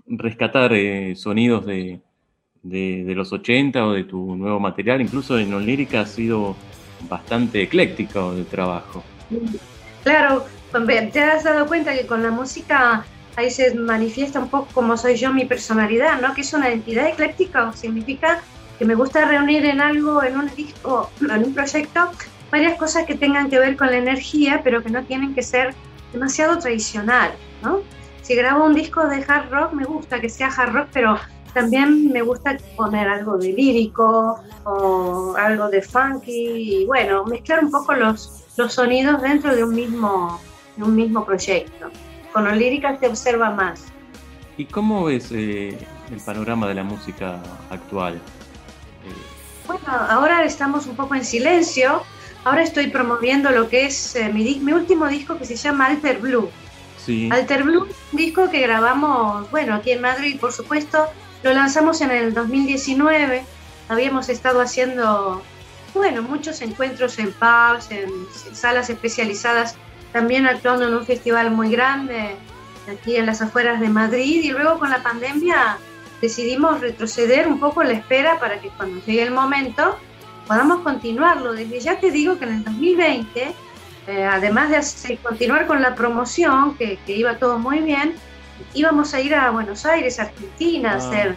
rescatar 0.09 0.73
eh, 0.73 1.15
sonidos 1.17 1.67
de, 1.67 2.01
de, 2.63 3.15
los 3.15 3.33
80 3.33 3.87
o 3.87 3.93
de 3.93 4.05
tu 4.05 4.37
nuevo 4.37 4.59
material, 4.61 5.01
incluso 5.01 5.39
en 5.39 5.53
Onlírica 5.53 6.01
ha 6.01 6.07
sido 6.07 6.57
bastante 7.09 7.63
ecléctico 7.63 8.33
el 8.33 8.47
trabajo. 8.47 9.03
Claro, 10.03 10.45
te 11.13 11.21
has 11.21 11.45
dado 11.45 11.67
cuenta 11.67 11.95
que 11.95 12.07
con 12.07 12.23
la 12.23 12.31
música 12.31 13.05
ahí 13.37 13.51
se 13.51 13.75
manifiesta 13.75 14.41
un 14.41 14.49
poco 14.49 14.69
como 14.73 14.97
soy 14.97 15.17
yo, 15.17 15.33
mi 15.33 15.45
personalidad, 15.45 16.21
¿no? 16.21 16.35
Que 16.35 16.41
es 16.41 16.53
una 16.53 16.71
entidad 16.71 17.09
ecléctica, 17.09 17.73
significa 17.73 18.41
que 18.79 18.85
me 18.85 18.95
gusta 18.95 19.27
reunir 19.27 19.65
en 19.65 19.81
algo, 19.81 20.23
en 20.23 20.37
un 20.37 20.55
disco, 20.55 21.11
en 21.21 21.45
un 21.45 21.55
proyecto, 21.55 22.11
varias 22.51 22.79
cosas 22.79 23.05
que 23.07 23.15
tengan 23.15 23.51
que 23.51 23.59
ver 23.59 23.77
con 23.77 23.89
la 23.89 23.99
energía, 23.99 24.61
pero 24.65 24.83
que 24.83 24.91
no 24.91 25.03
tienen 25.05 25.35
que 25.35 25.43
ser 25.43 25.75
demasiado 26.13 26.59
tradicional, 26.59 27.33
¿no? 27.63 27.83
Si 28.27 28.35
grabo 28.35 28.65
un 28.65 28.75
disco 28.75 29.07
de 29.07 29.25
hard 29.27 29.51
rock, 29.53 29.73
me 29.73 29.85
gusta 29.85 30.21
que 30.21 30.29
sea 30.29 30.49
hard 30.49 30.73
rock, 30.73 30.89
pero 30.93 31.17
también 31.55 32.11
me 32.11 32.23
gusta 32.23 32.57
poner 32.75 33.09
algo 33.09 33.39
de 33.39 33.53
lírico 33.53 34.41
o 34.65 35.37
algo 35.39 35.69
de 35.69 35.81
funky 35.81 36.81
y 36.83 36.87
bueno, 36.87 37.25
mezclar 37.25 37.65
un 37.65 37.71
poco 37.71 37.95
los, 37.95 38.45
los 38.57 38.73
sonidos 38.73 39.23
dentro 39.23 39.55
de 39.55 39.63
un 39.63 39.73
mismo, 39.73 40.41
de 40.77 40.83
un 40.83 40.97
mismo 40.97 41.25
proyecto. 41.25 41.89
Con 42.33 42.47
los 42.47 42.57
líricas 42.57 42.99
se 42.99 43.07
observa 43.07 43.51
más. 43.51 43.85
¿Y 44.57 44.65
cómo 44.65 45.05
ves 45.05 45.31
eh, 45.31 45.79
el 46.11 46.21
panorama 46.21 46.67
de 46.67 46.75
la 46.75 46.83
música 46.83 47.41
actual? 47.71 48.21
Bueno, 49.69 49.85
ahora 49.87 50.45
estamos 50.45 50.87
un 50.87 50.97
poco 50.97 51.15
en 51.15 51.25
silencio. 51.25 52.03
Ahora 52.45 52.63
estoy 52.63 52.89
promoviendo 52.89 53.51
lo 53.51 53.69
que 53.69 53.87
es 53.87 54.17
eh, 54.17 54.33
mi, 54.33 54.59
mi 54.59 54.73
último 54.73 55.07
disco 55.07 55.39
que 55.39 55.45
se 55.45 55.55
llama 55.55 55.87
Alter 55.87 56.19
Blue 56.19 56.51
Alter 57.31 57.63
Blue, 57.63 57.87
disco 58.13 58.51
que 58.51 58.61
grabamos, 58.61 59.51
bueno, 59.51 59.75
aquí 59.75 59.93
en 59.93 60.01
Madrid, 60.01 60.39
por 60.41 60.53
supuesto, 60.53 61.07
lo 61.43 61.53
lanzamos 61.53 62.01
en 62.01 62.11
el 62.11 62.35
2019. 62.35 63.45
Habíamos 63.89 64.29
estado 64.29 64.61
haciendo, 64.61 65.43
bueno, 65.95 66.23
muchos 66.23 66.61
encuentros 66.63 67.19
en 67.19 67.33
pubs, 67.33 67.91
en, 67.91 68.11
salas 68.53 68.91
especializadas, 68.91 69.77
también 70.13 70.47
actuando 70.47 70.89
en 70.89 70.95
un 70.95 71.07
festival 71.07 71.51
muy 71.51 71.71
grande 71.71 72.37
aquí 72.91 73.17
en 73.17 73.27
las 73.27 73.43
afueras 73.43 73.81
de 73.81 73.89
Madrid 73.89 74.45
y 74.45 74.51
luego 74.51 74.79
con 74.79 74.91
la 74.91 75.03
pandemia 75.03 75.79
decidimos 76.21 76.81
retroceder 76.81 77.49
un 77.49 77.59
poco 77.59 77.83
la 77.83 77.93
espera 77.93 78.39
para 78.39 78.61
que 78.61 78.69
cuando 78.71 79.05
llegue 79.05 79.23
el 79.23 79.33
momento 79.33 79.99
podamos 80.47 80.81
continuarlo. 80.83 81.53
Desde 81.53 81.81
ya 81.81 81.99
te 81.99 82.11
digo 82.11 82.39
que 82.39 82.45
en 82.45 82.55
el 82.55 82.65
2020 82.65 83.55
eh, 84.07 84.25
además 84.25 84.71
de 84.71 85.17
continuar 85.19 85.67
con 85.67 85.83
la 85.83 85.95
promoción, 85.95 86.77
que, 86.77 86.99
iba 87.07 87.39
todo 87.39 87.59
muy 87.59 87.81
bien, 87.81 88.15
íbamos 88.73 89.15
a 89.15 89.21
ir 89.21 89.35
a 89.35 89.51
Buenos 89.51 89.85
Aires, 89.85 90.21
Argentina, 90.21 90.93
a 90.93 90.95
ah. 90.95 90.97
hacer 90.99 91.37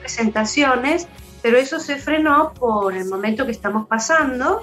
presentaciones, 0.00 1.08
pero 1.40 1.56
eso 1.56 1.80
se 1.80 1.96
frenó 1.96 2.52
por 2.52 2.94
el 2.94 3.06
momento 3.06 3.46
que 3.46 3.52
estamos 3.52 3.86
pasando. 3.86 4.62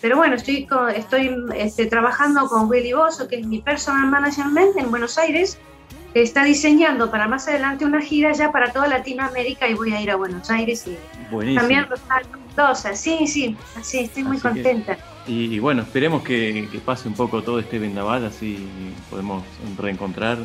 Pero 0.00 0.16
bueno, 0.16 0.36
estoy, 0.36 0.68
estoy 0.94 1.34
este, 1.56 1.86
trabajando 1.86 2.46
con 2.48 2.68
Willy 2.68 2.92
Bosso, 2.92 3.26
que 3.26 3.40
es 3.40 3.46
mi 3.46 3.60
personal 3.60 4.06
management 4.10 4.76
en 4.76 4.90
Buenos 4.90 5.18
Aires, 5.18 5.58
que 6.12 6.22
está 6.22 6.44
diseñando 6.44 7.10
para 7.10 7.26
más 7.26 7.48
adelante 7.48 7.84
una 7.84 8.00
gira 8.00 8.32
ya 8.32 8.52
para 8.52 8.72
toda 8.72 8.86
Latinoamérica 8.86 9.66
y 9.66 9.74
voy 9.74 9.92
a 9.94 10.00
ir 10.00 10.10
a 10.10 10.16
Buenos 10.16 10.48
Aires 10.50 10.86
y 10.86 10.96
también 11.54 11.86
Rosario 11.88 12.28
Mendoza. 12.46 12.94
Sí, 12.94 13.26
sí, 13.26 13.56
así 13.76 14.00
estoy 14.00 14.22
muy 14.22 14.38
contenta. 14.38 14.96
Y, 15.26 15.58
bueno, 15.58 15.82
esperemos 15.82 16.22
que, 16.22 16.68
pase 16.84 17.08
un 17.08 17.14
poco 17.14 17.42
todo 17.42 17.58
este 17.58 17.78
vendaval, 17.78 18.26
así 18.26 18.68
podemos 19.08 19.42
reencontrar 19.78 20.38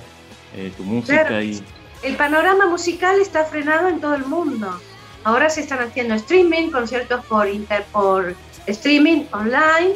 eh, 0.55 0.71
tu 0.77 0.83
música. 0.83 1.41
y 1.41 1.61
El 2.01 2.15
panorama 2.15 2.65
musical 2.67 3.19
está 3.19 3.43
frenado 3.43 3.89
en 3.89 3.99
todo 3.99 4.15
el 4.15 4.25
mundo. 4.25 4.79
Ahora 5.25 5.49
se 5.49 5.61
están 5.61 5.79
haciendo 5.79 6.15
streaming, 6.15 6.69
conciertos 6.69 7.25
por, 7.25 7.49
inter, 7.49 7.83
por 7.91 8.35
streaming 8.67 9.25
online. 9.33 9.95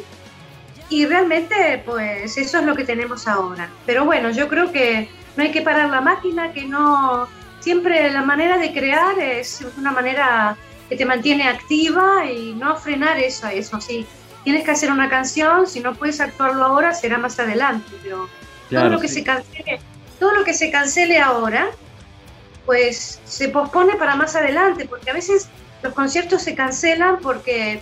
Y 0.89 1.05
realmente, 1.05 1.81
pues 1.85 2.37
eso 2.37 2.59
es 2.59 2.65
lo 2.65 2.75
que 2.75 2.83
tenemos 2.83 3.25
ahora. 3.27 3.69
Pero 3.85 4.03
bueno, 4.03 4.31
yo 4.31 4.49
creo 4.49 4.71
que 4.71 5.07
no 5.37 5.43
hay 5.43 5.51
que 5.51 5.61
parar 5.61 5.89
la 5.89 6.01
máquina, 6.01 6.51
que 6.51 6.65
no. 6.65 7.27
Siempre 7.61 8.11
la 8.11 8.21
manera 8.21 8.57
de 8.57 8.73
crear 8.73 9.17
es 9.17 9.65
una 9.77 9.93
manera 9.93 10.57
que 10.89 10.97
te 10.97 11.05
mantiene 11.05 11.47
activa 11.47 12.29
y 12.29 12.53
no 12.53 12.75
frenar 12.75 13.17
eso, 13.17 13.47
eso 13.47 13.79
sí 13.79 14.05
tienes 14.43 14.63
que 14.63 14.71
hacer 14.71 14.91
una 14.91 15.09
canción, 15.09 15.67
si 15.67 15.79
no 15.79 15.95
puedes 15.95 16.19
actuarlo 16.19 16.63
ahora, 16.65 16.93
será 16.93 17.17
más 17.17 17.39
adelante, 17.39 17.89
pero 18.01 18.29
todo 18.69 18.89
lo 18.89 18.99
que 18.99 19.07
se 19.07 19.23
cancele, 19.23 19.79
todo 20.19 20.33
lo 20.33 20.43
que 20.43 20.53
se 20.53 20.71
cancele 20.71 21.19
ahora, 21.19 21.69
pues 22.65 23.19
se 23.25 23.49
pospone 23.49 23.95
para 23.95 24.15
más 24.15 24.35
adelante, 24.35 24.85
porque 24.85 25.11
a 25.11 25.13
veces 25.13 25.49
los 25.81 25.93
conciertos 25.93 26.41
se 26.41 26.55
cancelan 26.55 27.19
porque 27.19 27.81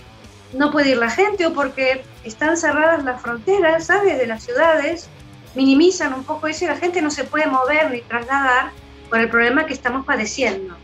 no 0.52 0.70
puede 0.70 0.90
ir 0.90 0.98
la 0.98 1.10
gente 1.10 1.46
o 1.46 1.52
porque 1.52 2.04
están 2.24 2.56
cerradas 2.56 3.04
las 3.04 3.22
fronteras, 3.22 3.86
¿sabes? 3.86 4.18
De 4.18 4.26
las 4.26 4.42
ciudades, 4.42 5.08
minimizan 5.54 6.12
un 6.14 6.24
poco 6.24 6.46
eso 6.46 6.64
y 6.64 6.68
la 6.68 6.76
gente 6.76 7.00
no 7.02 7.10
se 7.10 7.24
puede 7.24 7.46
mover 7.46 7.90
ni 7.90 8.00
trasladar 8.02 8.70
por 9.08 9.20
el 9.20 9.28
problema 9.28 9.66
que 9.66 9.72
estamos 9.72 10.04
padeciendo. 10.04 10.76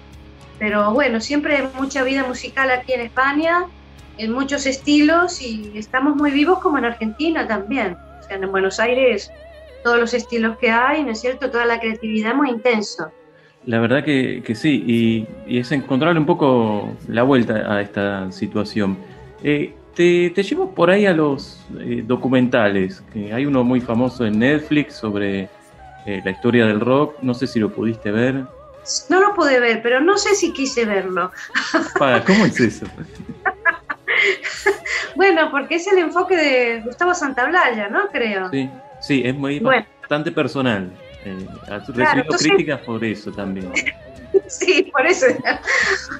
Pero 0.58 0.92
bueno, 0.92 1.20
siempre 1.20 1.56
hay 1.56 1.68
mucha 1.74 2.02
vida 2.02 2.24
musical 2.24 2.70
aquí 2.70 2.92
en 2.92 3.00
España, 3.00 3.66
en 4.18 4.32
muchos 4.32 4.66
estilos 4.66 5.40
y 5.40 5.72
estamos 5.74 6.16
muy 6.16 6.30
vivos 6.30 6.58
como 6.58 6.78
en 6.78 6.84
Argentina 6.84 7.46
también. 7.46 7.96
O 8.20 8.22
sea, 8.22 8.36
en 8.36 8.50
Buenos 8.50 8.78
Aires 8.78 9.30
todos 9.82 9.98
los 9.98 10.12
estilos 10.14 10.58
que 10.58 10.70
hay, 10.70 11.04
¿no 11.04 11.12
es 11.12 11.20
cierto? 11.20 11.50
Toda 11.50 11.64
la 11.64 11.80
creatividad 11.80 12.34
muy 12.34 12.50
intenso. 12.50 13.10
La 13.64 13.80
verdad 13.80 14.04
que, 14.04 14.42
sí, 14.54 14.84
y, 15.46 15.58
es 15.58 15.72
encontrarle 15.72 16.18
un 16.18 16.26
poco 16.26 16.96
la 17.06 17.22
vuelta 17.22 17.72
a 17.72 17.80
esta 17.80 18.30
situación. 18.32 18.96
Eh, 19.42 19.74
te, 19.94 20.30
llevo 20.30 20.74
por 20.74 20.90
ahí 20.90 21.06
a 21.06 21.12
los 21.12 21.60
eh, 21.80 22.04
documentales, 22.06 23.02
que 23.12 23.32
hay 23.32 23.46
uno 23.46 23.64
muy 23.64 23.80
famoso 23.80 24.24
en 24.24 24.38
Netflix 24.38 24.94
sobre 24.94 25.48
eh, 26.06 26.22
la 26.24 26.30
historia 26.30 26.66
del 26.66 26.80
rock, 26.80 27.16
no 27.20 27.34
sé 27.34 27.46
si 27.46 27.58
lo 27.58 27.70
pudiste 27.70 28.10
ver. 28.10 28.44
No 29.10 29.20
lo 29.20 29.34
pude 29.34 29.60
ver, 29.60 29.82
pero 29.82 30.00
no 30.00 30.16
sé 30.16 30.34
si 30.34 30.52
quise 30.52 30.84
verlo. 30.84 31.30
¿Cómo 32.26 32.46
es 32.46 32.60
eso? 32.60 32.86
bueno, 35.18 35.50
porque 35.50 35.74
es 35.74 35.86
el 35.88 35.98
enfoque 35.98 36.36
de 36.36 36.80
Gustavo 36.82 37.12
Santablaya, 37.12 37.88
¿no? 37.88 38.06
Creo. 38.06 38.48
Sí, 38.50 38.70
sí 39.00 39.22
es 39.24 39.34
muy 39.34 39.58
bastante 39.58 40.30
personal. 40.30 40.92
Eh, 41.24 41.44
recibido 41.88 42.36
críticas 42.38 42.80
por 42.82 43.04
eso 43.04 43.32
también. 43.32 43.70
Sí, 44.46 44.90
por 44.92 45.06
eso. 45.06 45.26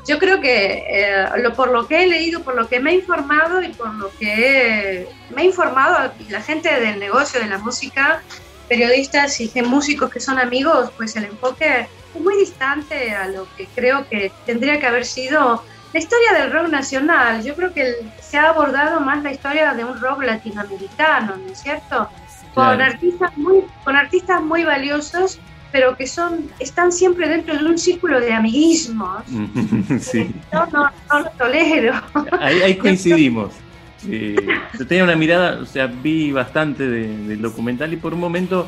Yo 0.07 0.19
creo 0.19 0.41
que 0.41 0.85
eh, 0.89 1.27
lo, 1.43 1.55
por 1.55 1.71
lo 1.71 1.87
que 1.87 2.03
he 2.03 2.07
leído, 2.07 2.43
por 2.43 2.57
lo 2.57 2.69
que 2.69 2.81
me 2.81 2.91
he 2.91 2.95
informado 2.97 3.63
y 3.63 3.69
por 3.69 3.95
lo 3.95 4.11
que 4.19 5.07
me 5.35 5.43
he 5.43 5.45
informado 5.45 6.13
la 6.29 6.43
gente 6.43 6.69
del 6.81 6.99
negocio 6.99 7.39
de 7.41 7.47
la 7.47 7.59
música, 7.59 8.23
periodistas 8.69 9.41
y 9.41 9.51
músicos 9.63 10.11
que 10.11 10.21
son 10.21 10.39
amigos, 10.39 10.91
pues 10.97 11.17
el 11.17 11.25
enfoque 11.25 11.87
es 12.15 12.21
muy 12.21 12.37
distante 12.37 13.13
a 13.13 13.29
lo 13.29 13.47
que 13.57 13.67
creo 13.75 14.07
que 14.09 14.33
tendría 14.45 14.81
que 14.81 14.87
haber 14.87 15.05
sido 15.05 15.63
la 15.93 15.99
historia 15.99 16.33
del 16.35 16.53
rock 16.53 16.69
nacional. 16.69 17.43
Yo 17.43 17.55
creo 17.55 17.73
que 17.73 18.07
se 18.21 18.39
ha 18.39 18.51
abordado 18.51 19.01
más 19.01 19.23
la 19.23 19.33
historia 19.33 19.75
de 19.75 19.85
un 19.85 20.01
rock 20.01 20.23
latinoamericano, 20.23 21.37
¿no 21.37 21.53
es 21.53 21.61
cierto? 21.61 22.09
con, 22.55 22.81
artistas 22.81 23.37
muy, 23.37 23.63
con 23.85 23.97
artistas 23.97 24.43
muy 24.43 24.65
valiosos, 24.65 25.39
pero 25.71 25.97
que 25.97 26.07
son, 26.07 26.51
están 26.59 26.93
siempre 26.93 27.29
dentro 27.29 27.57
de 27.57 27.65
un 27.65 27.79
círculo 27.79 28.21
de 28.21 28.33
amiguismos. 28.33 29.23
sí. 30.01 30.35
No, 30.53 30.67
no, 30.67 30.91
no 31.11 31.21
lo 31.21 31.31
tolero. 31.31 31.95
Ahí, 32.41 32.77
coincidimos. 32.79 33.55
yo 34.03 34.87
tenía 34.87 35.05
una 35.05 35.17
mirada, 35.17 35.61
o 35.61 35.67
sea, 35.67 35.87
vi 35.87 36.33
bastante 36.33 36.89
del 36.89 37.41
documental 37.41 37.93
y 37.93 37.97
por 37.97 38.15
un 38.15 38.21
momento 38.21 38.67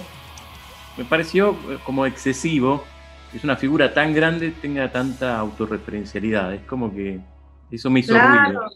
me 0.97 1.05
pareció 1.05 1.53
eh, 1.71 1.79
como 1.85 2.05
excesivo 2.05 2.85
es 3.35 3.45
una 3.45 3.57
figura 3.57 3.93
tan 3.95 4.13
grande 4.13 4.53
tenga 4.61 4.91
tanta 4.91 5.39
autorreferencialidad. 5.39 6.55
Es 6.55 6.63
como 6.63 6.93
que 6.93 7.21
eso 7.71 7.91
me 7.91 8.01
hizo 8.01 8.13
claro, 8.13 8.69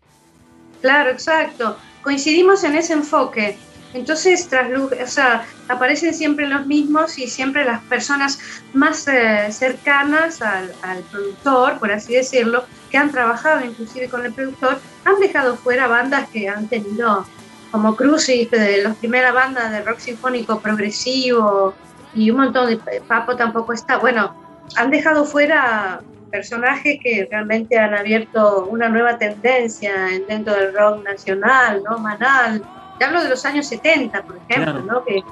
Claro, 0.80 1.10
exacto. 1.10 1.76
Coincidimos 2.02 2.62
en 2.64 2.76
ese 2.76 2.92
enfoque. 2.92 3.56
Entonces, 3.94 4.48
tras, 4.48 4.68
o 4.78 5.06
sea, 5.06 5.46
aparecen 5.68 6.12
siempre 6.12 6.48
los 6.48 6.66
mismos 6.66 7.16
y 7.16 7.28
siempre 7.28 7.64
las 7.64 7.80
personas 7.84 8.38
más 8.72 9.06
eh, 9.06 9.46
cercanas 9.50 10.42
al, 10.42 10.72
productor, 11.10 11.78
por 11.78 11.92
así 11.92 12.14
decirlo, 12.14 12.64
que 12.90 12.98
han 12.98 13.12
trabajado 13.12 13.64
inclusive 13.64 14.08
con 14.08 14.26
el 14.26 14.32
productor, 14.32 14.80
han 15.04 15.20
dejado 15.20 15.56
fuera 15.56 15.86
bandas 15.86 16.28
que 16.28 16.48
han 16.48 16.66
tenido 16.68 17.24
como 17.70 17.96
Crucis, 17.96 18.48
las 18.52 18.96
primeras 18.96 19.32
bandas 19.32 19.70
de 19.70 19.82
rock 19.82 19.98
sinfónico 19.98 20.60
progresivo 20.60 21.74
y 22.14 22.30
un 22.30 22.36
montón 22.38 22.68
de 22.68 23.00
Papo 23.00 23.36
tampoco 23.36 23.72
está. 23.72 23.98
Bueno, 23.98 24.43
han 24.76 24.90
dejado 24.90 25.24
fuera 25.24 26.00
personajes 26.30 26.98
que 27.02 27.28
realmente 27.30 27.78
han 27.78 27.94
abierto 27.94 28.66
una 28.66 28.88
nueva 28.88 29.18
tendencia 29.18 29.92
dentro 30.26 30.54
del 30.54 30.74
rock 30.74 31.04
nacional, 31.04 31.82
¿no? 31.88 31.98
Manal, 31.98 32.62
te 32.98 33.04
hablo 33.04 33.22
de 33.22 33.28
los 33.28 33.44
años 33.44 33.66
70, 33.68 34.22
por 34.22 34.36
ejemplo, 34.48 34.80
¿no? 34.80 35.04
que 35.04 35.22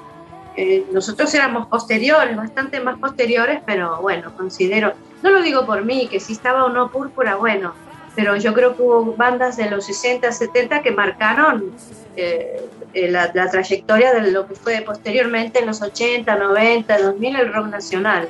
nosotros 0.92 1.32
éramos 1.34 1.66
posteriores, 1.66 2.36
bastante 2.36 2.80
más 2.80 2.98
posteriores, 2.98 3.60
pero 3.64 4.00
bueno, 4.02 4.32
considero, 4.36 4.92
no 5.22 5.30
lo 5.30 5.42
digo 5.42 5.64
por 5.64 5.84
mí, 5.84 6.08
que 6.08 6.20
si 6.20 6.34
estaba 6.34 6.64
o 6.64 6.68
no 6.68 6.90
púrpura, 6.90 7.36
bueno, 7.36 7.72
pero 8.14 8.36
yo 8.36 8.52
creo 8.52 8.76
que 8.76 8.82
hubo 8.82 9.14
bandas 9.16 9.56
de 9.56 9.70
los 9.70 9.86
60, 9.86 10.30
70 10.30 10.82
que 10.82 10.90
marcaron 10.90 11.72
eh, 12.16 12.68
eh, 12.92 13.10
la, 13.10 13.32
trayectoria 13.32 14.12
de 14.12 14.30
lo 14.30 14.46
que 14.46 14.54
fue 14.54 14.82
posteriormente 14.82 15.60
en 15.60 15.66
los 15.66 15.80
80, 15.80 16.36
90, 16.36 16.98
2000 16.98 17.36
el 17.36 17.52
rock 17.52 17.66
nacional. 17.68 18.28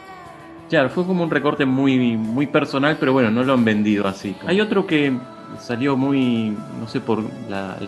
Claro, 0.73 0.89
fue 0.89 1.05
como 1.05 1.23
un 1.23 1.29
recorte 1.29 1.67
muy, 1.67 2.17
muy 2.17 2.47
personal, 2.47 2.97
pero 2.99 3.13
bueno, 3.13 3.31
no 3.31 3.45
lo 3.45 3.53
han 3.53 3.63
vendido 3.63 4.09
así. 4.09 4.35
Hay 4.47 4.59
otro 4.59 4.87
que 4.87 5.15
salió 5.61 5.99
muy, 5.99 6.57
no 6.81 6.89
sé 6.89 6.99
por 6.99 7.25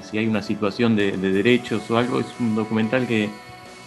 si 0.03 0.19
hay 0.19 0.27
una 0.27 0.43
situación 0.43 0.95
de, 0.95 1.17
derechos 1.17 1.91
o 1.91 1.97
algo, 1.97 2.21
es 2.21 2.27
un 2.39 2.55
documental 2.55 3.07
que 3.07 3.31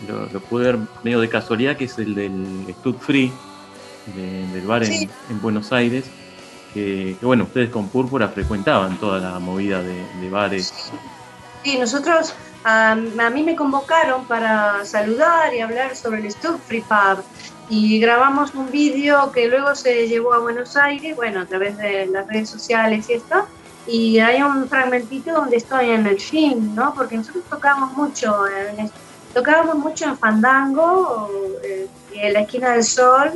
lo, 0.07 0.39
pude 0.39 0.71
ver 0.71 0.79
medio 1.03 1.19
de 1.19 1.29
casualidad, 1.29 1.77
que 1.77 1.83
es 1.83 1.95
el 1.99 2.15
del 2.15 2.73
Stud 2.79 2.95
Free, 2.95 3.31
del 4.15 4.65
bar 4.65 4.83
en, 4.83 5.07
Buenos 5.43 5.71
Aires, 5.71 6.05
que, 6.73 7.15
bueno, 7.21 7.43
ustedes 7.43 7.69
con 7.69 7.89
Púrpura 7.89 8.29
frecuentaban 8.29 8.97
toda 8.97 9.19
la 9.19 9.37
movida 9.37 9.79
de, 9.83 10.29
bares. 10.31 10.91
Sí, 11.63 11.77
nosotros, 11.77 12.33
a 12.63 12.95
mí 12.95 13.43
me 13.43 13.55
convocaron 13.55 14.25
para 14.25 14.83
saludar 14.85 15.53
y 15.53 15.59
hablar 15.59 15.95
sobre 15.95 16.21
el 16.21 16.31
Stud 16.31 16.57
Free 16.67 16.81
Pub 16.81 17.23
y 17.69 17.99
grabamos 17.99 18.53
un 18.55 18.71
vídeo 18.71 19.31
que 19.31 19.47
luego 19.47 19.75
se 19.75 20.07
llevó 20.07 20.33
a 20.33 20.39
Buenos 20.39 20.77
Aires, 20.77 21.15
bueno, 21.15 21.41
a 21.41 21.45
través 21.45 21.77
de 21.77 22.05
las 22.07 22.27
redes 22.27 22.49
sociales 22.49 23.09
y 23.09 23.13
esto, 23.13 23.45
y 23.85 24.19
hay 24.19 24.41
un 24.41 24.67
fragmentito 24.67 25.33
donde 25.33 25.57
estoy 25.57 25.91
en 25.91 26.05
el 26.07 26.19
film, 26.19 26.75
¿no? 26.75 26.93
Porque 26.93 27.17
nosotros 27.17 27.43
tocábamos 27.49 27.93
mucho, 27.93 28.45
en, 28.47 28.89
tocábamos 29.33 29.75
mucho 29.75 30.05
en 30.05 30.17
Fandango, 30.17 31.29
eh, 31.63 31.87
y 32.13 32.19
en 32.19 32.33
la 32.33 32.41
esquina 32.41 32.71
del 32.71 32.83
Sol 32.83 33.31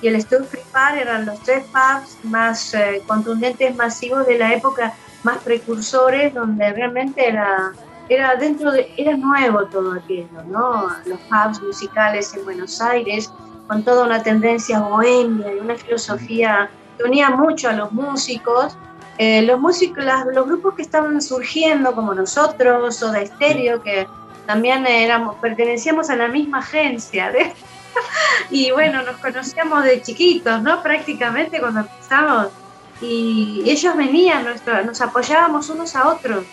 y 0.00 0.08
el 0.08 0.20
Studio 0.20 0.44
Free 0.44 0.62
Bar 0.72 0.98
eran 0.98 1.26
los 1.26 1.40
tres 1.40 1.64
pubs 1.66 2.18
más 2.24 2.74
eh, 2.74 3.02
contundentes, 3.06 3.74
masivos 3.76 4.26
de 4.26 4.38
la 4.38 4.52
época, 4.52 4.92
más 5.22 5.38
precursores, 5.38 6.34
donde 6.34 6.72
realmente 6.72 7.28
era, 7.28 7.72
era 8.08 8.34
dentro 8.34 8.72
de, 8.72 8.92
era 8.96 9.16
nuevo 9.16 9.64
todo 9.66 9.92
aquello, 9.92 10.42
¿no? 10.48 10.88
Los 11.06 11.20
pubs 11.20 11.62
musicales 11.62 12.34
en 12.34 12.44
Buenos 12.44 12.80
Aires, 12.80 13.30
con 13.72 13.82
toda 13.84 14.04
una 14.04 14.22
tendencia 14.22 14.80
bohemia 14.80 15.54
y 15.54 15.58
una 15.58 15.74
filosofía 15.76 16.68
que 16.98 17.04
unía 17.04 17.30
mucho 17.30 17.70
a 17.70 17.72
los 17.72 17.90
músicos. 17.90 18.76
Eh, 19.16 19.40
los 19.40 19.58
músicos, 19.58 20.04
los 20.34 20.46
grupos 20.46 20.74
que 20.74 20.82
estaban 20.82 21.22
surgiendo, 21.22 21.94
como 21.94 22.12
nosotros, 22.12 23.02
o 23.02 23.12
de 23.12 23.22
Estéreo, 23.22 23.82
que 23.82 24.06
también 24.44 24.86
éramos, 24.86 25.36
pertenecíamos 25.36 26.10
a 26.10 26.16
la 26.16 26.28
misma 26.28 26.58
agencia, 26.58 27.32
y 28.50 28.70
bueno, 28.72 29.02
nos 29.04 29.16
conocíamos 29.16 29.84
de 29.84 30.02
chiquitos, 30.02 30.60
¿no? 30.60 30.82
Prácticamente 30.82 31.58
cuando 31.58 31.80
empezamos, 31.80 32.48
y 33.00 33.62
ellos 33.64 33.96
venían, 33.96 34.44
nos 34.84 35.00
apoyábamos 35.00 35.70
unos 35.70 35.96
a 35.96 36.08
otros, 36.08 36.44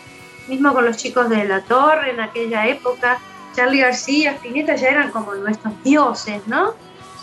mismo 0.47 0.73
con 0.73 0.85
los 0.85 0.95
chicos 0.95 1.29
de 1.29 1.43
La 1.43 1.59
Torre 1.63 2.11
en 2.11 2.21
aquella 2.21 2.65
época, 2.65 3.19
Charlie 3.57 3.81
García, 3.81 4.31
Spinetta 4.35 4.77
ya 4.77 4.87
eran 4.87 5.11
como 5.11 5.35
nuestros 5.35 5.73
dioses, 5.83 6.47
¿no? 6.47 6.75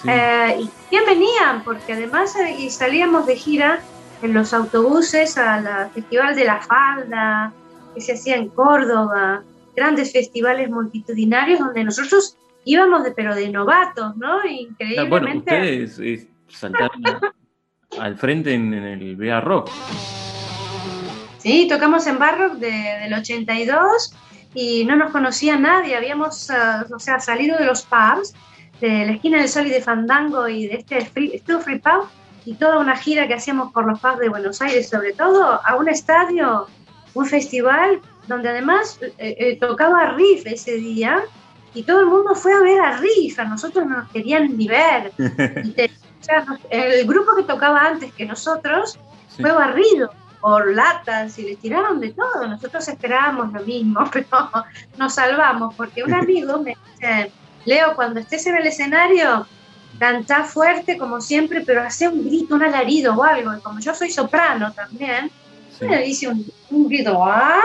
Eh, 0.08 0.60
y 0.60 0.70
bien 0.90 1.04
venían, 1.06 1.62
porque 1.64 1.94
además 1.94 2.34
eh, 2.36 2.70
salíamos 2.70 3.26
de 3.26 3.36
gira 3.36 3.80
en 4.22 4.34
los 4.34 4.54
autobuses 4.54 5.36
al 5.36 5.90
Festival 5.90 6.34
de 6.34 6.44
la 6.44 6.60
Falda, 6.60 7.52
que 7.94 8.00
se 8.00 8.12
hacía 8.14 8.36
en 8.36 8.48
Córdoba, 8.48 9.42
grandes 9.74 10.12
festivales 10.12 10.70
multitudinarios 10.70 11.58
donde 11.60 11.84
nosotros 11.84 12.36
íbamos, 12.64 13.04
de, 13.04 13.12
pero 13.12 13.34
de 13.34 13.48
novatos, 13.48 14.16
¿no? 14.16 14.44
Increíblemente. 14.44 15.08
Bueno, 15.08 15.38
ustedes 15.38 15.98
eh, 15.98 16.28
saltaron 16.48 17.02
al 17.98 18.16
frente 18.16 18.54
en, 18.54 18.74
el 18.74 19.16
BA 19.16 19.40
Rock. 19.40 19.70
Sí, 21.38 21.66
tocamos 21.68 22.06
en 22.06 22.18
Barrock 22.18 22.54
del 22.54 23.12
82 23.12 24.14
y 24.54 24.84
no 24.84 24.96
nos 24.96 25.12
conocía 25.12 25.56
nadie, 25.56 25.96
habíamos 25.96 26.50
ah, 26.50 26.86
o 26.92 26.98
sea, 26.98 27.20
salido 27.20 27.58
de 27.58 27.66
los 27.66 27.82
pubs, 27.82 28.34
de 28.80 29.06
la 29.06 29.12
esquina 29.12 29.38
del 29.38 29.48
Sol 29.48 29.66
y 29.66 29.70
de 29.70 29.80
Fandango 29.80 30.48
y 30.48 30.66
de 30.66 30.76
este 30.76 31.04
free, 31.06 31.42
Free 31.44 31.78
Pub 31.78 32.08
y 32.44 32.54
toda 32.54 32.78
una 32.78 32.96
gira 32.96 33.26
que 33.26 33.34
hacíamos 33.34 33.72
por 33.72 33.86
los 33.86 33.98
pubs 33.98 34.18
de 34.18 34.28
Buenos 34.28 34.60
Aires, 34.62 34.88
sobre 34.88 35.12
todo 35.12 35.60
a 35.64 35.74
un 35.76 35.88
estadio, 35.88 36.66
un 37.14 37.26
festival 37.26 38.00
donde 38.28 38.50
además 38.50 38.98
eh, 39.02 39.14
eh, 39.18 39.58
tocaba 39.58 40.12
Riff 40.12 40.46
ese 40.46 40.74
día 40.76 41.24
y 41.74 41.82
todo 41.82 42.00
el 42.00 42.06
mundo 42.06 42.34
fue 42.34 42.52
a 42.52 42.60
ver 42.60 42.80
a 42.80 42.98
Riff, 42.98 43.38
a 43.38 43.44
nosotros 43.44 43.86
no 43.86 43.98
nos 43.98 44.08
querían 44.10 44.56
ni 44.56 44.68
ver. 44.68 45.12
el 46.70 47.06
grupo 47.06 47.36
que 47.36 47.42
tocaba 47.42 47.80
antes 47.80 48.12
que 48.12 48.26
nosotros 48.26 48.98
fue 49.40 49.52
barrido 49.52 50.10
o 50.40 50.60
latas 50.60 51.38
y 51.38 51.42
les 51.42 51.58
tiraron 51.58 52.00
de 52.00 52.12
todo. 52.12 52.46
Nosotros 52.46 52.86
esperábamos 52.88 53.52
lo 53.52 53.62
mismo, 53.64 54.08
pero 54.12 54.26
nos 54.96 55.14
salvamos 55.14 55.74
porque 55.74 56.04
un 56.04 56.14
amigo 56.22 56.60
me 56.62 56.76
dice, 56.94 57.32
Leo, 57.66 57.94
cuando 57.94 58.20
estés 58.20 58.46
en 58.46 58.56
el 58.56 58.66
escenario, 58.66 59.46
canta 59.98 60.44
fuerte 60.44 60.96
como 60.96 61.20
siempre, 61.20 61.62
pero 61.66 61.82
hace 61.82 62.08
un 62.08 62.24
grito, 62.24 62.54
un 62.54 62.62
alarido 62.62 63.14
o 63.14 63.22
algo. 63.22 63.54
Y 63.54 63.60
como 63.60 63.80
yo 63.80 63.94
soy 63.94 64.10
soprano 64.10 64.72
también, 64.72 65.30
me 65.80 66.02
dice 66.02 66.28
un, 66.28 66.88
grito, 66.88 67.22
¡ah! 67.24 67.60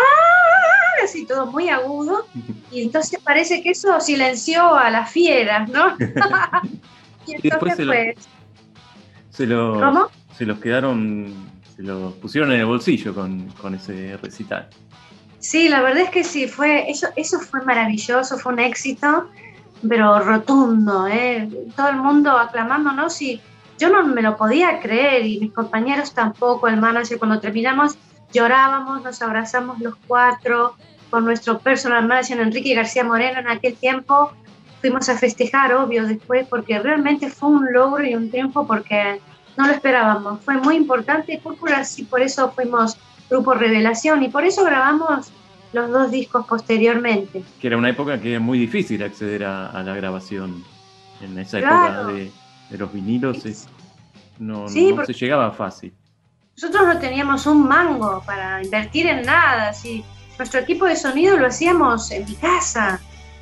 así 1.03 1.25
todo 1.25 1.45
muy 1.45 1.69
agudo. 1.69 2.27
Y 2.71 2.81
entonces 2.81 3.19
parece 3.23 3.61
que 3.61 3.71
eso 3.71 3.99
silenció 4.01 4.75
a 4.75 4.89
las 4.89 5.11
fieras, 5.11 5.69
¿no? 5.69 5.95
y 7.27 7.35
entonces 7.47 7.85
pues... 7.85 8.15
se 9.29 9.47
¿Cómo? 9.47 10.09
Se 10.37 10.45
los 10.45 10.59
quedaron 10.59 11.51
se 11.75 11.83
lo 11.83 12.11
pusieron 12.15 12.51
en 12.51 12.59
el 12.59 12.65
bolsillo 12.65 13.13
con, 13.13 13.47
con, 13.61 13.75
ese 13.75 14.17
recital. 14.17 14.67
Sí, 15.39 15.69
la 15.69 15.81
verdad 15.81 16.03
es 16.03 16.09
que 16.09 16.23
sí, 16.23 16.47
fue, 16.47 16.89
eso, 16.89 17.07
eso 17.15 17.39
fue 17.39 17.63
maravilloso, 17.63 18.37
fue 18.37 18.53
un 18.53 18.59
éxito, 18.59 19.29
pero 19.87 20.19
rotundo, 20.19 21.07
¿eh? 21.07 21.49
todo 21.75 21.89
el 21.89 21.97
mundo 21.97 22.31
aclamándonos 22.37 23.21
y 23.21 23.41
yo 23.79 23.89
no 23.89 24.03
me 24.03 24.21
lo 24.21 24.37
podía 24.37 24.79
creer 24.79 25.25
y 25.25 25.39
mis 25.39 25.53
compañeros 25.53 26.13
tampoco, 26.13 26.67
el 26.67 26.77
manager, 26.77 27.17
cuando 27.17 27.39
terminamos 27.39 27.97
llorábamos, 28.31 29.03
nos 29.03 29.21
abrazamos 29.21 29.79
los 29.79 29.95
cuatro 30.07 30.75
con 31.09 31.25
nuestro 31.25 31.59
personal 31.59 32.07
manager 32.07 32.39
Enrique 32.39 32.75
García 32.75 33.03
Moreno 33.03 33.39
en 33.39 33.47
aquel 33.47 33.75
tiempo, 33.75 34.31
fuimos 34.79 35.09
a 35.09 35.17
festejar, 35.17 35.73
obvio, 35.73 36.05
después, 36.05 36.47
porque 36.47 36.79
realmente 36.79 37.29
fue 37.29 37.49
un 37.49 37.73
logro 37.73 38.03
y 38.03 38.15
un 38.15 38.29
triunfo 38.31 38.65
porque 38.65 39.19
no 39.57 39.67
lo 39.67 39.73
esperábamos. 39.73 40.41
Fue 40.43 40.57
muy 40.57 40.75
importante 40.75 41.39
Púrpura, 41.43 41.83
y 41.97 42.03
por 42.03 42.21
eso 42.21 42.51
fuimos 42.51 42.97
grupo 43.29 43.53
Revelación 43.53 44.23
y 44.23 44.29
por 44.29 44.43
eso 44.43 44.63
grabamos 44.63 45.31
los 45.73 45.89
dos 45.89 46.11
discos 46.11 46.45
posteriormente. 46.45 47.43
Que 47.59 47.67
era 47.67 47.77
una 47.77 47.89
época 47.89 48.19
que 48.19 48.31
era 48.31 48.39
muy 48.39 48.59
difícil 48.59 49.03
acceder 49.03 49.43
a, 49.43 49.81
la 49.83 49.95
grabación. 49.95 50.63
En 51.21 51.37
esa 51.37 51.59
época 51.59 52.05
de, 52.07 52.31
los 52.77 52.91
vinilos 52.91 53.67
no, 54.39 54.67
se 54.67 55.13
llegaba 55.13 55.51
fácil. 55.51 55.93
Nosotros 56.55 56.87
no 56.87 56.99
teníamos 56.99 57.45
un 57.45 57.67
mango 57.67 58.23
para 58.25 58.63
invertir 58.63 59.07
en 59.07 59.23
nada. 59.23 59.73
Si 59.73 60.03
nuestro 60.37 60.59
equipo 60.59 60.85
de 60.85 60.95
sonido 60.95 61.37
lo 61.37 61.47
hacíamos 61.47 62.11
en 62.11 62.25
mi 62.25 62.35
casa, 62.35 62.99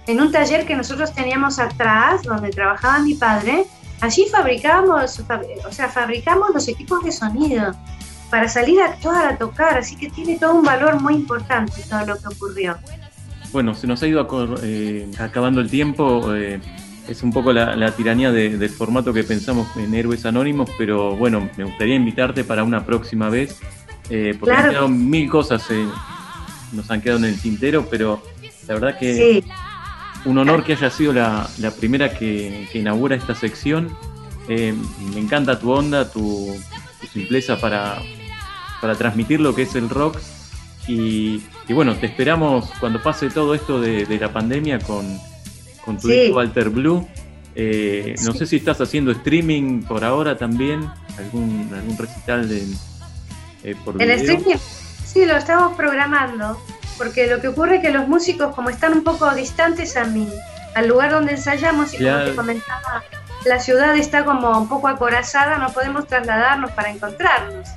en 0.07 0.19
un 0.19 0.31
taller 0.31 0.65
que 0.65 0.75
nosotros 0.75 1.13
teníamos 1.13 1.59
atrás, 1.59 2.23
donde 2.23 2.49
trabajaba 2.49 2.99
mi 2.99 3.13
padre, 3.13 3.65
Allí 4.01 4.25
fabricamos, 4.31 5.19
o 5.19 5.71
sea, 5.71 5.89
fabricamos 5.89 6.51
los 6.53 6.67
equipos 6.69 7.03
de 7.03 7.11
sonido 7.11 7.73
para 8.29 8.47
salir 8.47 8.81
a 8.81 8.85
actuar, 8.85 9.33
a 9.33 9.37
tocar, 9.37 9.77
así 9.77 9.95
que 9.95 10.09
tiene 10.09 10.37
todo 10.37 10.55
un 10.55 10.63
valor 10.63 11.01
muy 11.01 11.15
importante 11.15 11.73
todo 11.89 12.05
lo 12.05 12.17
que 12.17 12.27
ocurrió. 12.27 12.77
Bueno, 13.51 13.73
se 13.73 13.87
nos 13.87 14.03
ha 14.03 14.07
ido 14.07 14.27
eh, 14.61 15.09
acabando 15.17 15.61
el 15.61 15.69
tiempo. 15.69 16.35
Eh, 16.35 16.59
es 17.07 17.23
un 17.23 17.33
poco 17.33 17.51
la, 17.51 17.91
tiranía 17.93 18.31
del 18.31 18.69
formato 18.69 19.11
que 19.11 19.23
pensamos 19.23 19.67
en 19.77 19.95
Héroes 19.95 20.25
Anónimos, 20.27 20.69
pero 20.77 21.15
bueno, 21.15 21.49
me 21.57 21.63
gustaría 21.63 21.95
invitarte 21.95 22.43
para 22.43 22.63
una 22.63 22.85
próxima 22.85 23.29
vez, 23.29 23.59
eh, 24.11 24.35
porque 24.39 24.55
han 24.55 24.69
quedado 24.69 24.89
mil 24.89 25.27
cosas, 25.27 25.65
nos 26.71 26.91
han 26.91 27.01
quedado 27.01 27.17
en 27.17 27.25
el 27.25 27.41
tintero, 27.41 27.87
pero 27.89 28.21
la 28.67 28.75
verdad 28.75 28.99
que 28.99 29.41
sí 29.41 29.51
un 30.25 30.37
honor 30.37 30.63
que 30.63 30.73
haya 30.73 30.89
sido 30.89 31.13
la, 31.13 31.47
primera 31.77 32.13
que, 32.13 32.67
inaugura 32.73 33.15
esta 33.15 33.35
sección. 33.35 33.95
Eh, 34.47 34.73
me 35.13 35.19
encanta 35.19 35.59
tu 35.59 35.71
onda, 35.71 36.09
tu, 36.09 36.55
simpleza 37.13 37.59
para, 37.59 38.01
transmitir 38.81 39.39
lo 39.39 39.53
que 39.55 39.63
es 39.63 39.75
el 39.75 39.89
rock. 39.89 40.17
Y, 40.87 41.43
bueno, 41.69 41.95
te 41.95 42.07
esperamos 42.07 42.71
cuando 42.79 43.01
pase 43.01 43.29
todo 43.29 43.53
esto 43.53 43.79
de, 43.79 44.05
la 44.19 44.33
pandemia 44.33 44.79
con, 44.79 45.19
tu 46.01 46.07
disco 46.07 46.39
Alter 46.39 46.69
Blue. 46.69 47.07
Eh, 47.55 48.15
no 48.23 48.33
sé 48.33 48.45
si 48.45 48.55
estás 48.55 48.79
haciendo 48.79 49.11
streaming 49.11 49.83
por 49.83 50.03
ahora 50.03 50.37
también, 50.37 50.89
algún, 51.17 51.69
algún 51.73 51.97
recital 51.97 52.47
de, 52.47 52.63
eh, 53.63 53.75
por 53.83 54.01
¿El 54.01 54.11
streaming? 54.11 54.55
Sí, 55.05 55.25
lo 55.25 55.35
estamos 55.35 55.75
programando 55.75 56.57
porque 56.99 57.27
lo 57.27 57.39
que 57.39 57.47
ocurre 57.47 57.77
es 57.77 57.81
que 57.81 57.91
los 57.91 58.07
músicos, 58.07 58.53
como 58.53 58.69
están 58.69 58.93
un 58.93 59.03
poco 59.03 59.33
distantes 59.33 59.95
a 59.95 60.03
mí, 60.03 60.27
al 60.75 60.87
lugar 60.87 61.11
donde 61.11 61.31
ensayamos, 61.31 61.93
y 61.93 61.97
como 61.97 62.23
te 62.25 62.35
comentaba, 62.35 63.03
la 63.45 63.59
ciudad 63.59 63.95
está 63.95 64.25
como 64.25 64.59
un 64.59 64.67
poco 64.67 64.89
acorazada, 64.89 65.57
no 65.57 65.71
podemos 65.71 66.07
trasladarnos 66.07 66.71
para 66.71 66.89
encontrarnos. 66.89 67.69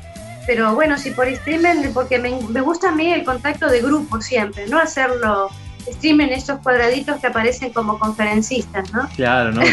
Pero 0.47 0.75
bueno, 0.75 0.99
si 0.99 1.11
por 1.11 1.29
streaming, 1.29 1.93
porque 1.95 2.19
me, 2.19 2.61
gusta 2.61 2.89
a 2.89 2.93
mí 2.93 3.13
el 3.13 3.25
contacto 3.25 3.69
de 3.69 3.81
grupo 3.81 4.21
siempre, 4.21 4.67
no 4.67 4.79
hacerlo 4.79 5.51
streaming 5.87 6.29
estos 6.29 6.61
cuadraditos 6.61 7.21
que 7.21 7.27
aparecen 7.29 7.73
como 7.73 7.99
conferencistas, 7.99 8.93
¿no? 8.93 9.09
Claro, 9.17 9.53
¿no? 9.53 9.63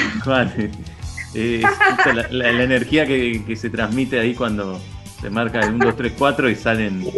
la, 2.32 2.49
energía 2.49 3.05
que, 3.05 3.55
se 3.55 3.69
transmite 3.69 4.19
ahí 4.19 4.34
cuando 4.34 4.82
se 5.21 5.29
marca 5.29 5.60
el 5.60 5.73
1, 5.75 5.86
2, 5.86 5.95
3, 5.97 6.13
4 6.17 6.49
y 6.49 6.55
salen... 6.55 7.12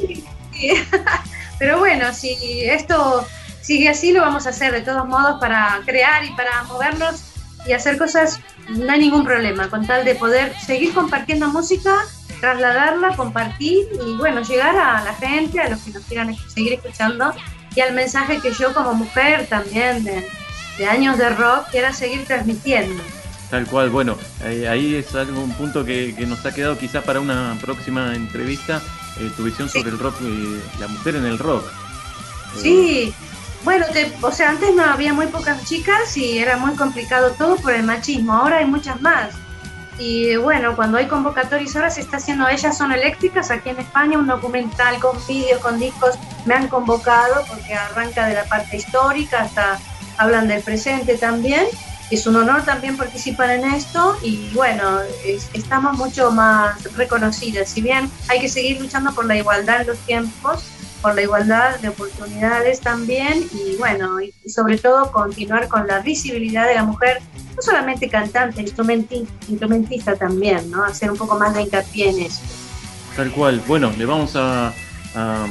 Sí. 0.54 0.74
Pero 1.60 1.78
bueno, 1.78 2.12
si 2.14 2.36
esto 2.64 3.26
sigue 3.62 3.88
así, 3.90 4.12
lo 4.12 4.22
vamos 4.22 4.48
a 4.48 4.50
hacer 4.50 4.72
de 4.74 4.82
todos 4.82 5.08
modos 5.08 5.40
para 5.40 5.80
crear 5.86 6.26
y 6.26 6.32
para 6.32 6.64
movernos 6.64 7.24
y 7.68 7.74
hacer 7.74 7.98
cosas, 7.98 8.40
no 8.70 8.92
hay 8.92 9.00
ningún 9.00 9.24
problema, 9.24 9.70
con 9.70 9.86
tal 9.86 10.04
de 10.04 10.16
poder 10.16 10.54
seguir 10.60 10.94
compartiendo 10.94 11.48
música, 11.50 11.94
trasladarla, 12.42 13.16
compartir 13.16 13.88
y 14.06 14.18
bueno, 14.18 14.42
llegar 14.42 14.76
a 14.76 15.04
la 15.04 15.14
gente, 15.14 15.62
a 15.62 15.70
los 15.70 15.80
que 15.80 15.92
nos 15.92 16.04
quieran 16.04 16.36
seguir 16.50 16.74
escuchando 16.74 17.34
y 17.76 17.80
al 17.80 17.94
mensaje 17.94 18.40
que 18.42 18.52
yo 18.52 18.74
como 18.74 18.94
mujer 18.94 19.48
también 19.48 20.04
de, 20.04 20.28
años 20.86 21.18
de 21.18 21.30
rock 21.30 21.70
quiera 21.70 21.94
seguir 21.94 22.26
transmitiendo. 22.26 23.02
Tal 23.52 23.68
cual, 23.68 23.90
bueno, 23.90 24.18
ahí 24.44 24.96
es 24.96 25.14
algo, 25.14 25.42
un 25.42 25.54
punto 25.54 25.86
que, 25.86 26.16
que 26.16 26.26
nos 26.26 26.46
ha 26.46 26.54
quedado 26.54 26.78
quizás 26.78 27.04
para 27.04 27.20
una 27.20 27.56
próxima 27.62 28.16
entrevista, 28.16 28.82
eh, 29.20 29.30
tu 29.38 29.44
visión 29.44 29.70
sobre 29.70 29.90
el 29.90 30.00
rock, 30.00 30.16
y 30.22 30.60
la 30.80 30.88
mujer 30.88 31.18
en 31.18 31.26
el 31.26 31.38
rock. 31.38 31.66
Sí, 32.60 33.14
bueno, 33.64 33.86
o 34.22 34.32
sea, 34.32 34.50
antes 34.50 34.74
no 34.74 34.84
había 34.84 35.14
muy 35.14 35.28
pocas 35.28 35.64
chicas 35.66 36.18
y 36.18 36.40
era 36.40 36.58
muy 36.58 36.76
complicado 36.76 37.32
todo 37.38 37.58
por 37.58 37.74
el 37.74 37.84
machismo, 37.84 38.34
ahora 38.34 38.58
hay 38.58 38.66
muchas 38.66 39.00
más. 39.02 39.36
Y 39.98 40.36
bueno, 40.38 40.76
cuando 40.76 40.98
hay 40.98 41.08
convocatorias 41.08 41.76
ahora 41.76 41.90
se 41.90 42.02
está 42.02 42.18
haciendo 42.18 42.48
Ellas 42.48 42.78
son 42.78 42.92
eléctricas 42.92 43.52
aquí 43.52 43.70
en 43.70 43.80
España, 43.80 44.18
un 44.18 44.28
documental 44.28 45.00
con 45.00 45.18
vídeos, 45.28 45.60
con 45.62 45.80
discos, 45.80 46.18
me 46.46 46.56
han 46.56 46.68
convocado 46.68 47.44
porque 47.48 47.74
arranca 47.74 48.26
de 48.26 48.34
la 48.34 48.46
parte 48.46 48.78
histórica 48.78 49.42
hasta 49.42 49.80
hablan 50.18 50.48
del 50.48 50.62
presente 50.62 51.18
también 51.18 51.66
es 52.12 52.28
un 52.28 52.36
honor 52.36 52.64
también 52.66 52.98
participar 52.98 53.52
en 53.52 53.64
esto 53.64 54.18
y 54.22 54.50
bueno, 54.54 55.00
estamos 55.54 55.98
mucho 55.98 56.30
más 56.30 56.84
reconocidas. 56.96 57.70
Si 57.70 57.82
bien 57.82 58.12
hay 58.28 58.42
que 58.42 58.50
seguir 58.50 58.82
luchando 58.82 59.14
por 59.16 59.26
la 59.26 59.38
igualdad 59.38 59.82
en 59.82 59.88
los 59.88 59.98
tiempos, 60.00 60.66
por 61.02 61.16
la 61.16 61.22
igualdad 61.24 61.80
de 61.80 61.90
oportunidades 61.90 62.80
también 62.80 63.46
y 63.54 63.76
bueno, 63.78 64.22
y 64.22 64.34
sobre 64.50 64.78
todo 64.78 65.12
continuar 65.12 65.68
con 65.68 65.88
la 65.88 66.00
visibilidad 66.00 66.68
de 66.68 66.76
la 66.76 66.84
mujer, 66.84 67.20
no 67.56 67.62
solamente 67.62 68.10
cantante, 68.10 68.62
instrumentista, 68.62 70.16
también, 70.16 70.70
¿no? 70.70 70.84
Hacer 70.84 71.12
un 71.12 71.18
poco 71.18 71.38
más 71.38 71.54
de 71.54 71.64
hincapié 71.64 72.10
en 72.10 72.20
eso. 72.22 72.42
Tal 73.16 73.32
cual. 73.32 73.62
Bueno, 73.68 73.92
le 73.98 74.06
vamos 74.06 74.36
a, 74.36 74.74
a, 75.16 75.48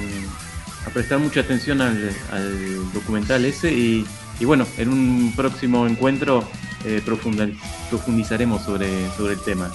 prestar 0.94 1.18
mucha 1.18 1.40
atención 1.40 1.80
al, 1.80 2.10
al 2.32 2.92
documental 2.92 3.44
ese 3.44 3.72
y 3.72 4.06
y 4.40 4.46
bueno, 4.46 4.66
en 4.78 4.88
un 4.88 5.32
próximo 5.36 5.86
encuentro 5.86 6.42
eh, 6.86 7.02
profundizaremos 7.04 8.62
sobre, 8.62 8.88
sobre 9.10 9.34
el 9.34 9.40
tema. 9.40 9.70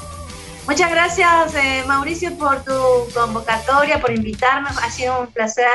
Muchas 0.67 0.89
gracias, 0.89 1.53
eh, 1.55 1.83
Mauricio, 1.87 2.35
por 2.39 2.63
tu 2.63 2.73
convocatoria, 3.13 4.01
por 4.01 4.11
invitarnos. 4.11 4.75
Ha 4.83 4.89
sido 4.89 5.21
un 5.21 5.27
placer 5.27 5.69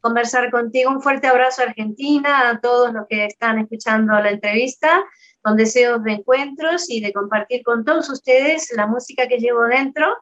conversar 0.00 0.50
contigo. 0.50 0.90
Un 0.90 1.00
fuerte 1.00 1.28
abrazo 1.28 1.62
a 1.62 1.66
Argentina, 1.66 2.50
a 2.50 2.60
todos 2.60 2.92
los 2.92 3.06
que 3.08 3.24
están 3.24 3.58
escuchando 3.58 4.12
la 4.20 4.30
entrevista, 4.30 5.02
con 5.40 5.56
deseos 5.56 6.04
de 6.04 6.12
encuentros 6.12 6.90
y 6.90 7.00
de 7.00 7.14
compartir 7.14 7.62
con 7.62 7.86
todos 7.86 8.10
ustedes 8.10 8.70
la 8.76 8.86
música 8.86 9.26
que 9.28 9.38
llevo 9.38 9.62
dentro. 9.62 10.14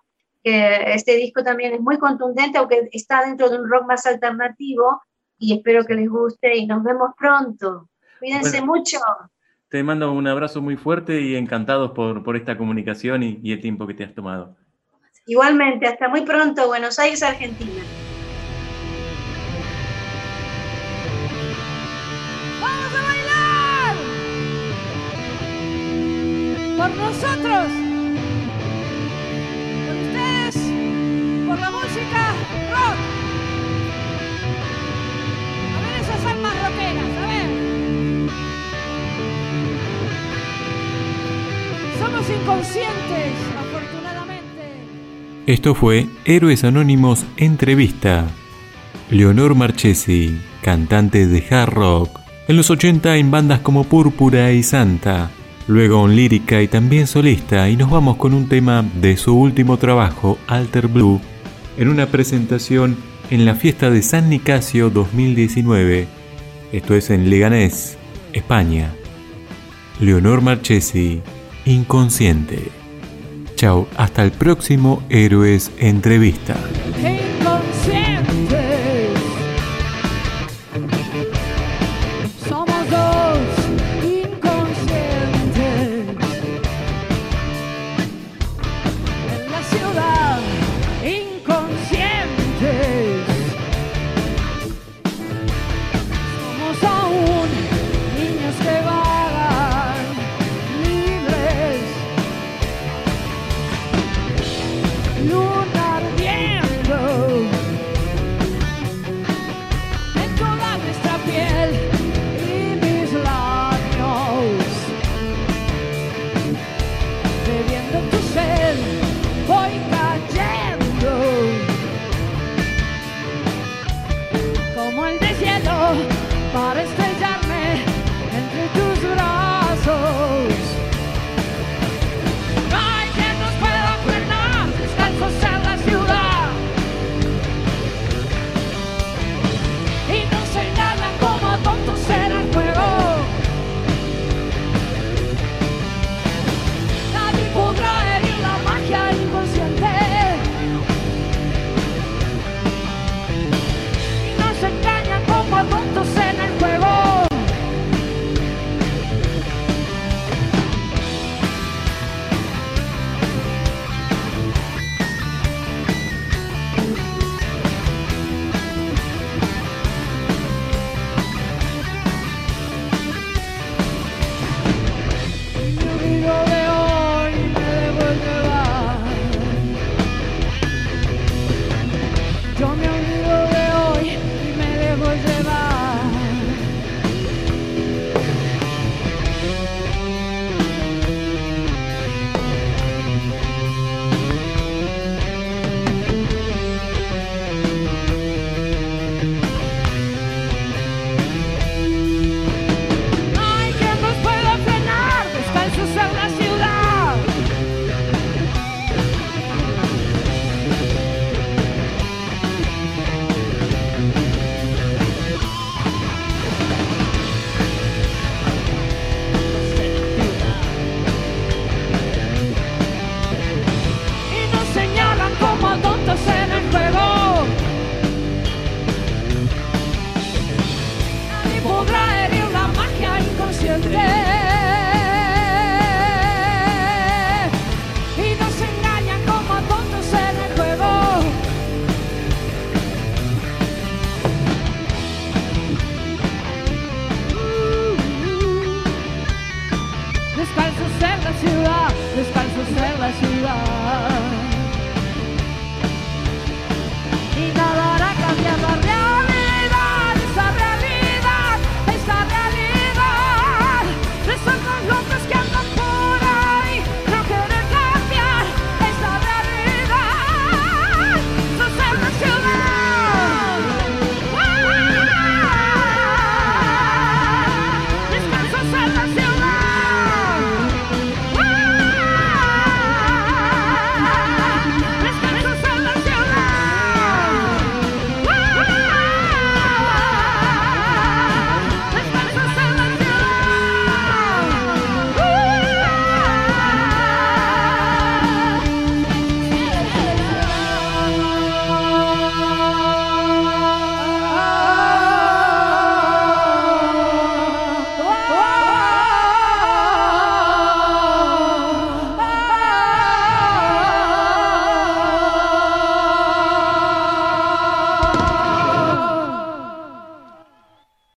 Que 0.45 0.95
este 0.95 1.17
disco 1.17 1.43
también 1.43 1.75
es 1.75 1.81
muy 1.81 1.99
contundente, 1.99 2.59
aunque 2.59 2.89
está 2.93 3.25
dentro 3.25 3.51
de 3.51 3.59
un 3.59 3.69
rock 3.69 3.87
más 3.87 4.07
alternativo. 4.07 5.03
Y 5.37 5.55
espero 5.55 5.85
que 5.85 5.95
les 5.95 6.09
guste 6.09 6.57
y 6.57 6.67
nos 6.67 6.85
vemos 6.85 7.11
pronto. 7.19 7.89
Cuídense 8.21 8.63
mucho. 8.63 8.99
Te 9.73 9.83
mando 9.83 10.13
un 10.13 10.27
abrazo 10.27 10.61
muy 10.61 10.77
fuerte 10.77 11.23
y 11.23 11.35
encantados 11.35 11.93
por, 11.93 12.23
por 12.23 12.37
esta 12.37 12.59
comunicación 12.59 13.23
y, 13.23 13.41
y 13.43 13.53
el 13.53 13.63
tiempo 13.63 13.87
que 13.87 13.95
te 13.95 14.05
has 14.05 14.15
tomado. 14.15 14.55
Igualmente, 15.27 15.87
hasta 15.87 16.11
muy 16.11 16.21
pronto, 16.27 16.67
Buenos 16.67 16.99
Aires, 16.99 17.23
Argentina. 17.23 17.83
¡Vamos 22.61 22.93
a 22.95 23.03
bailar! 23.07 23.97
Por 26.77 26.91
nosotros, 26.99 27.91
inconscientes, 42.29 43.33
afortunadamente. 43.59 44.63
Esto 45.47 45.75
fue 45.75 46.07
Héroes 46.25 46.65
Anónimos 46.65 47.25
Entrevista. 47.37 48.27
Leonor 49.11 49.55
Marchesi, 49.55 50.39
cantante 50.63 51.27
de 51.27 51.45
hard 51.51 51.71
rock, 51.71 52.21
en 52.49 52.57
los 52.57 52.71
80 52.71 53.17
en 53.17 53.31
bandas 53.31 53.61
como 53.61 53.85
Púrpura 53.85 54.53
y 54.53 54.63
Santa, 54.63 55.31
luego 55.69 56.09
en 56.09 56.17
lírica 56.17 56.63
y 56.63 56.69
también 56.69 57.07
solista, 57.07 57.69
y 57.69 57.77
nos 57.77 57.91
vamos 57.91 58.17
con 58.17 58.35
un 58.35 58.49
tema 58.49 58.85
de 59.01 59.17
su 59.17 59.37
último 59.37 59.77
trabajo, 59.77 60.39
Alter 60.47 60.89
Blue, 60.89 61.21
en 61.77 61.89
una 61.89 62.07
presentación 62.07 62.97
en 63.31 63.45
la 63.45 63.55
fiesta 63.55 63.91
de 63.91 64.03
San 64.03 64.31
Nicasio 64.31 64.91
2019, 64.91 66.07
esto 66.73 66.95
es 66.95 67.11
en 67.11 67.29
Leganés, 67.29 67.99
España. 68.33 68.93
Leonor 70.01 70.41
Marchesi, 70.41 71.21
Inconsciente. 71.64 72.70
Chao, 73.57 73.87
hasta 73.96 74.25
el 74.25 74.33
próximo 74.33 75.03
Héroes 75.09 75.70
Entrevista. 75.79 76.57